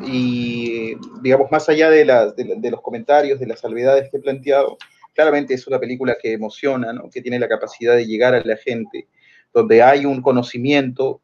[0.04, 2.04] y digamos, más allá de,
[2.36, 4.76] de, los comentarios, de las salvedades que he planteado,
[5.14, 7.10] claramente es una película que emociona, ¿no?
[7.10, 9.08] que tiene la capacidad de llegar a la gente,
[9.52, 11.22] donde hay un conocimiento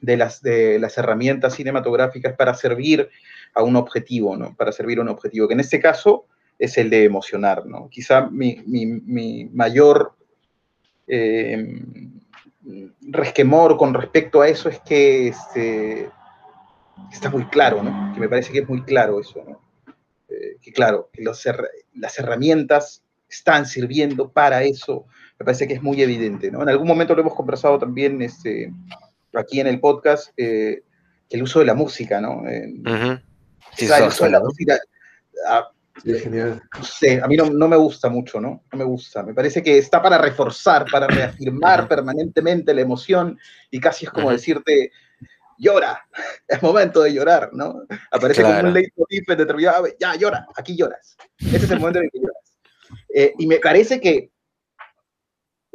[0.00, 3.08] de las, de las herramientas cinematográficas para servir
[3.54, 4.54] a un objetivo, ¿no?
[4.54, 6.26] Para servir a un objetivo, que en este caso
[6.58, 7.88] es el de emocionar, ¿no?
[7.90, 10.14] Quizá mi, mayor
[11.06, 11.80] eh,
[13.02, 16.10] resquemor con respecto a eso es que este,
[17.12, 18.12] está muy claro, ¿no?
[18.14, 19.60] Que me parece que es muy claro eso, ¿no?
[20.28, 25.06] Eh, que claro, que las herramientas están sirviendo para eso,
[25.38, 26.62] me parece que es muy evidente, ¿no?
[26.62, 28.72] En algún momento lo hemos conversado también, este,
[29.38, 30.82] aquí en el podcast eh,
[31.30, 32.42] el uso de la música, ¿no?
[33.76, 34.78] Sí, el uso de la música.
[35.48, 35.70] Ah,
[36.04, 36.62] genial.
[36.76, 38.64] No sé, a mí no, me gusta mucho, ¿no?
[38.72, 39.22] No me gusta.
[39.22, 43.38] Me parece que está para reforzar, para reafirmar permanentemente la emoción
[43.70, 44.92] y casi es como decirte,
[45.58, 46.06] llora,
[46.48, 47.82] es momento de llorar, ¿no?
[48.10, 51.16] Aparece como un leitmotiv determinado, ya llora, aquí lloras.
[51.38, 52.58] Ese es el momento en el que lloras.
[53.14, 54.30] Eh, y me parece que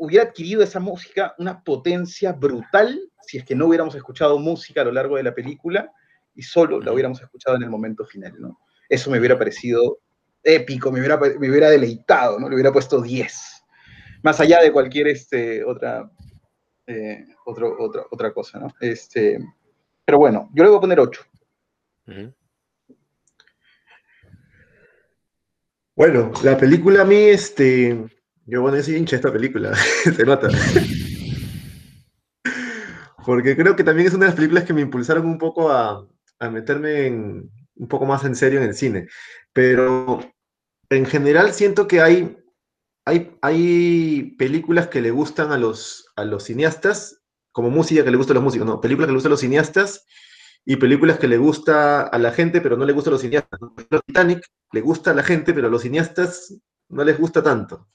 [0.02, 4.86] hubiera adquirido esa música una potencia brutal si es que no hubiéramos escuchado música a
[4.86, 5.92] lo largo de la película
[6.34, 8.60] y solo la hubiéramos escuchado en el momento final, ¿no?
[8.90, 10.00] Eso me hubiera parecido
[10.44, 12.50] épico, me hubiera, me hubiera deleitado, ¿no?
[12.50, 13.64] Le hubiera puesto 10.
[14.24, 16.12] Más allá de cualquier este, otra,
[16.88, 17.68] eh, otra,
[18.10, 18.74] otra cosa, ¿no?
[18.80, 19.38] Este,
[20.04, 21.22] pero bueno, yo le voy a poner 8.
[25.96, 29.74] Bueno, la película a mí, este, yo bueno, soy hincha esta película,
[30.04, 30.50] se nota.
[33.26, 36.08] Porque creo que también es una de las películas que me impulsaron un poco a,
[36.52, 39.08] meterme un poco más en serio en el cine.
[39.54, 40.20] Pero
[40.90, 42.38] en general siento que hay,
[43.06, 47.22] hay, hay películas que le gustan a los, a los cineastas,
[47.52, 49.42] como música que le gusta a los músicos, no, películas que le gustan a los
[49.42, 50.06] cineastas
[50.66, 53.60] y películas que le gusta a la gente, pero no le gusta a los cineastas.
[54.08, 56.56] Titanic le gusta a la gente, pero a los cineastas
[56.90, 57.88] no les gusta tanto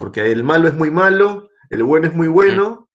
[0.00, 2.88] porque el malo es muy malo, el bueno es muy bueno.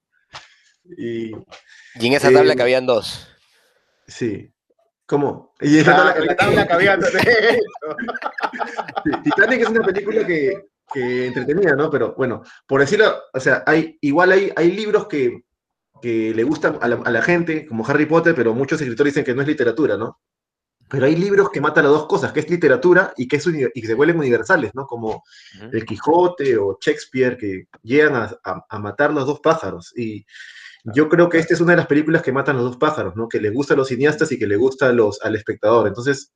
[0.98, 3.28] Y, en esa tabla que eh, cabían dos.
[4.08, 4.52] Sí.
[5.06, 5.54] ¿Cómo?
[5.62, 7.12] Y en tabla, la tabla cabían dos.
[9.24, 11.92] Titanic es una película que, que, entretenida, ¿no?
[11.92, 15.44] Pero bueno, por decirlo, o sea, hay, igual hay, hay libros que,
[16.02, 19.24] que le gustan a la, a la, gente, como Harry Potter, pero muchos escritores dicen
[19.24, 20.20] que no es literatura, ¿no?
[20.88, 23.42] Pero hay libros que matan las dos cosas, que es literatura y que,
[23.74, 24.86] y que se vuelven universales, ¿no?
[24.86, 25.24] Como
[25.72, 29.92] El Quijote o Shakespeare, que llegan a, a, matar los dos pájaros.
[29.98, 30.26] Y
[30.84, 33.28] yo creo que esta es una de las películas que matan los dos pájaros, ¿no?
[33.28, 35.88] Que le gusta a los cineastas y que le gusta a los, al espectador.
[35.88, 36.32] Entonces,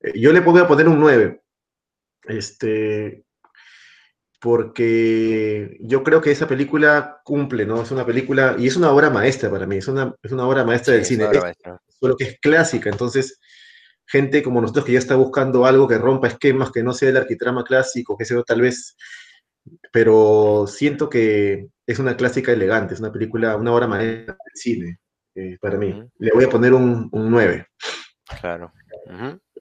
[0.00, 1.42] eh, yo le voy a poner un 9.
[2.24, 3.24] Este,
[4.40, 7.82] porque yo creo que esa película cumple, ¿no?
[7.82, 10.64] Es una película, y es una obra maestra para mí, es una, es una obra
[10.64, 11.26] maestra del cine.
[12.00, 13.38] Solo que es clásica, entonces
[14.06, 17.16] gente como nosotros que ya está buscando algo que rompa esquemas, que no sea el
[17.16, 18.96] arquitrama clásico, que sea tal vez,
[19.92, 24.98] pero siento que es una clásica elegante, es una película, una obra maestra del cine,
[25.34, 26.02] eh, para mí.
[26.18, 27.66] Le voy a poner un, 9.
[28.40, 28.72] Claro.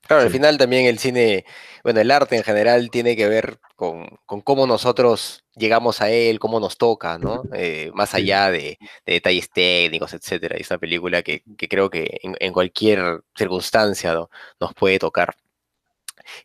[0.08, 1.45] Claro, al final también el cine,
[1.84, 6.60] bueno, el arte en general tiene que ver con, cómo nosotros llegamos a él, cómo
[6.60, 7.43] nos toca, ¿no?
[7.54, 10.58] Eh, más allá de, detalles técnicos, etcétera.
[10.58, 14.14] Es una película que, creo que en, cualquier circunstancia
[14.60, 15.36] nos puede tocar.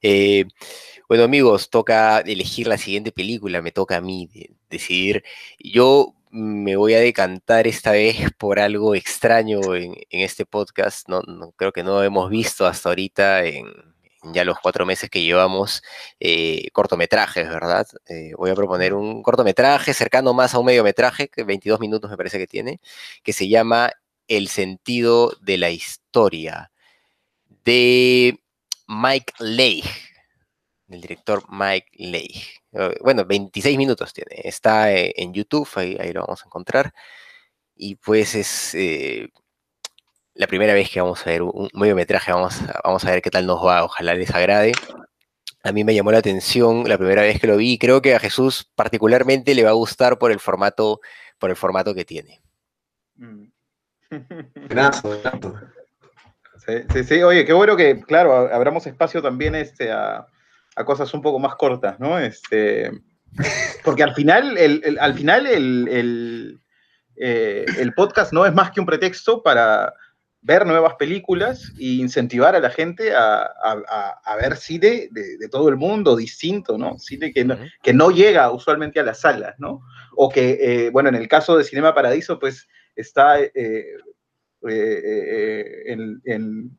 [0.03, 0.45] Eh,
[1.09, 4.29] bueno, amigos, toca elegir la siguiente película, me toca a mí
[4.69, 5.25] decidir.
[5.59, 11.09] Yo me voy a decantar esta vez por algo extraño en, este podcast.
[11.09, 11.23] No,
[11.57, 13.67] creo que no hemos visto hasta ahorita en,
[14.33, 15.83] ya los cuatro meses que llevamos
[16.21, 17.87] eh, cortometrajes, ¿verdad?
[18.09, 22.17] Eh, voy a proponer un cortometraje cercano más a un mediometraje, que 22 minutos me
[22.17, 22.81] parece que tiene,
[23.23, 23.93] que se llama
[24.29, 26.71] El sentido de la historia,
[27.65, 28.39] de
[28.87, 29.85] Mike Leigh,
[30.89, 32.43] el director Mike Leigh.
[32.77, 34.41] Eh, bueno, 26 minutos tiene.
[34.45, 36.93] Está eh, en YouTube, ahí, lo vamos a encontrar.
[37.75, 39.29] Y pues es, eh,
[40.35, 43.31] la primera vez que vamos a ver un mediometraje, vamos a, vamos a ver qué
[43.31, 44.73] tal nos va, ojalá les agrade.
[45.63, 48.21] A mí me llamó la atención la primera vez que lo vi, creo que a
[48.21, 51.01] Jesús particularmente le va a gustar por el formato,
[51.39, 52.41] por el formato que tiene.
[53.17, 53.47] Mm.
[54.69, 55.03] Gracias,
[56.65, 60.27] sí, sí, sí, oye, qué bueno que, claro, abramos espacio también este, a,
[60.77, 62.19] a cosas un poco más cortas, ¿no?
[62.19, 62.91] Este,
[63.85, 66.61] porque al final, el, al final el,
[67.17, 69.93] eh, el, podcast no es más que un pretexto para
[70.43, 75.77] ver nuevas películas e incentivar a la gente a, a, ver cine de, todo el
[75.77, 76.99] mundo, distinto, ¿no?
[76.99, 79.81] Cine que no, que no llega usualmente a las salas, ¿no?
[80.15, 83.87] O que, eh, bueno, en el caso de Cinema Paradiso, pues está eh,
[84.63, 86.79] en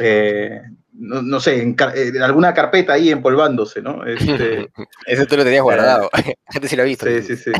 [0.00, 1.76] eh, no, sé, en,
[2.22, 4.04] alguna carpeta ahí empolvándose, ¿no?
[4.04, 4.70] Este...
[5.06, 6.10] Eso tú lo tenías guardado.
[6.50, 7.06] gente sí lo ha visto.
[7.06, 7.52] Sí, sí, sí.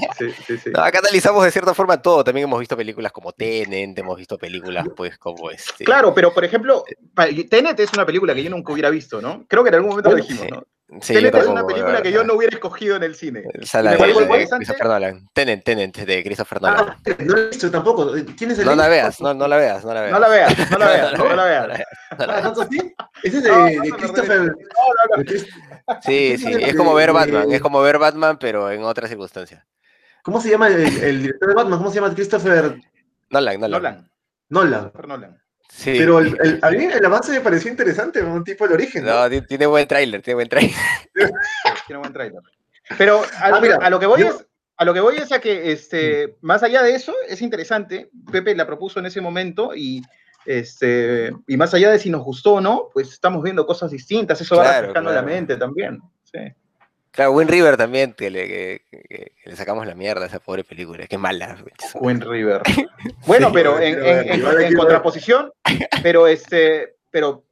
[0.58, 2.22] sí, acá analizamos de cierta forma todo.
[2.22, 5.84] También hemos visto películas como Tenet, hemos visto películas, pues, como este.
[5.84, 6.84] Claro, pero por ejemplo,
[7.48, 9.46] Tenet es una película que yo nunca hubiera visto, ¿no?
[9.48, 10.66] Creo que en algún momento lo dijimos, ¿no?
[11.00, 13.44] Sí, Tenet es una película que yo no hubiera escogido en el cine.
[13.62, 15.28] Sala de, de, de Christopher Nolan.
[15.32, 16.88] Tenet, Tenet, de Christopher Nolan.
[16.88, 18.12] Ah, no la he visto tampoco.
[18.36, 20.12] ¿Tienes el no la veas, no, no la veas, no la veas.
[20.12, 21.84] No la veas, no la veas, no la veas.
[22.18, 22.94] ¿Tanto así?
[23.22, 24.52] Ese es de, Christopher.
[26.02, 29.64] Sí, sí, es como ver Batman, es como ver Batman, pero en otras circunstancias.
[30.22, 31.78] ¿Cómo se llama el, director de Batman?
[31.78, 32.80] ¿Cómo se llama Christopher?
[33.30, 34.10] Nolan, Nolan.
[34.48, 34.92] Nolan.
[35.06, 35.40] Nolan.
[35.84, 39.04] Pero el, a mí el avance me pareció interesante, un tipo de origen.
[39.04, 40.74] No, tiene buen tráiler, tiene buen tráiler.
[41.86, 42.40] tiene buen tráiler.
[42.98, 44.46] Pero a, ah, a, lo que voy es,
[44.76, 48.10] a lo que voy es a que este, más allá de eso, es interesante.
[48.30, 50.02] Pepe la propuso en ese momento y,
[50.44, 54.40] este, y más allá de si nos gustó o no, pues estamos viendo cosas distintas.
[54.40, 56.00] Eso va refrescando la mente también.
[56.24, 56.38] Sí.
[57.12, 58.82] Claro, Win River también, que le,
[59.44, 61.56] le, sacamos la mierda a esa pobre película, qué mala.
[62.00, 62.62] Win River.
[63.26, 65.52] Bueno, pero en, contraposición,
[66.02, 67.44] pero este, pero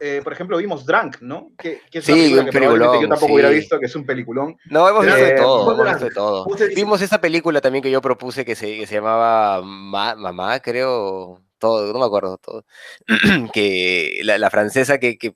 [0.00, 1.52] eh, por ejemplo, vimos Drunk, ¿no?
[1.58, 4.56] Que, que es sí, un que yo tampoco hubiera visto, que es un peliculón.
[4.66, 6.46] No, hemos visto de todo, hemos visto de todo.
[6.74, 11.92] Vimos esa película también que yo propuse que se, que se llamaba Mamá, creo, todo,
[11.92, 12.64] no me acuerdo todo,
[13.54, 15.34] que la, la francesa que, que,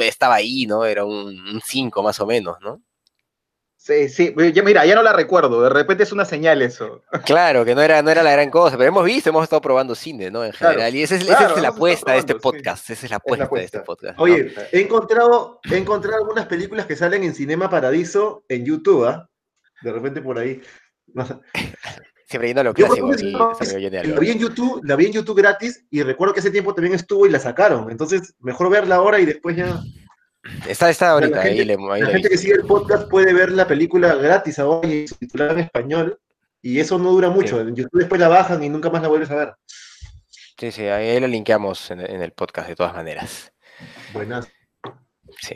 [0.00, 0.84] estaba ahí, ¿no?
[0.84, 2.82] Era un 5 más o menos, ¿no?
[3.84, 7.02] Sí, sí, mira, ya no la recuerdo, de repente es una señal eso.
[7.26, 9.94] Claro, que no era, no era la gran cosa, pero hemos visto, hemos estado probando
[9.94, 10.42] cine, ¿no?
[10.42, 13.62] En general, y esa es, la apuesta de este podcast, esa es la apuesta, de
[13.62, 14.18] este podcast.
[14.18, 19.28] Oye, he, encontrado, he encontrado algunas películas que salen en Cinema Paradiso en YouTube, ¿ah?
[19.82, 20.62] De repente por ahí.
[22.24, 23.12] Siempre yendo a lo clásico.
[23.12, 26.94] la, vi en YouTube, la vi en YouTube gratis y recuerdo que ese tiempo también
[26.94, 29.78] estuvo y la sacaron, entonces mejor verla ahora y después ya...
[30.68, 31.36] Está, está ahorita.
[31.36, 35.06] La gente, la gente que sigue el podcast puede ver la película gratis ahora y
[35.06, 36.20] titulada en español.
[36.60, 37.60] Y eso no dura mucho.
[37.60, 39.54] En YouTube después la bajan y nunca más la vuelves a ver.
[40.58, 43.52] Sí, sí, ahí la linkeamos en, el podcast de todas maneras.
[44.12, 44.48] Buenas.
[45.40, 45.54] Sí.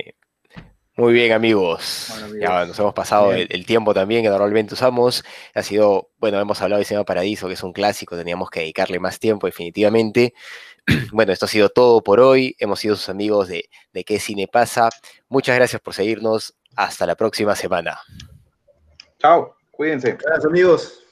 [0.96, 2.12] Muy bien, amigos.
[2.40, 5.24] Ya nos hemos pasado el, tiempo también que normalmente usamos.
[5.54, 8.98] Ha sido, bueno, hemos hablado de Cinema Paradiso, que es un clásico, teníamos que dedicarle
[8.98, 10.34] más tiempo, definitivamente.
[11.12, 12.56] Bueno, esto ha sido todo por hoy.
[12.58, 14.88] Hemos sido sus amigos de, de qué cine pasa.
[15.28, 16.54] Muchas gracias por seguirnos.
[16.76, 17.98] Hasta la próxima semana.
[19.18, 20.12] Chao, cuídense.
[20.12, 21.07] Gracias, amigos.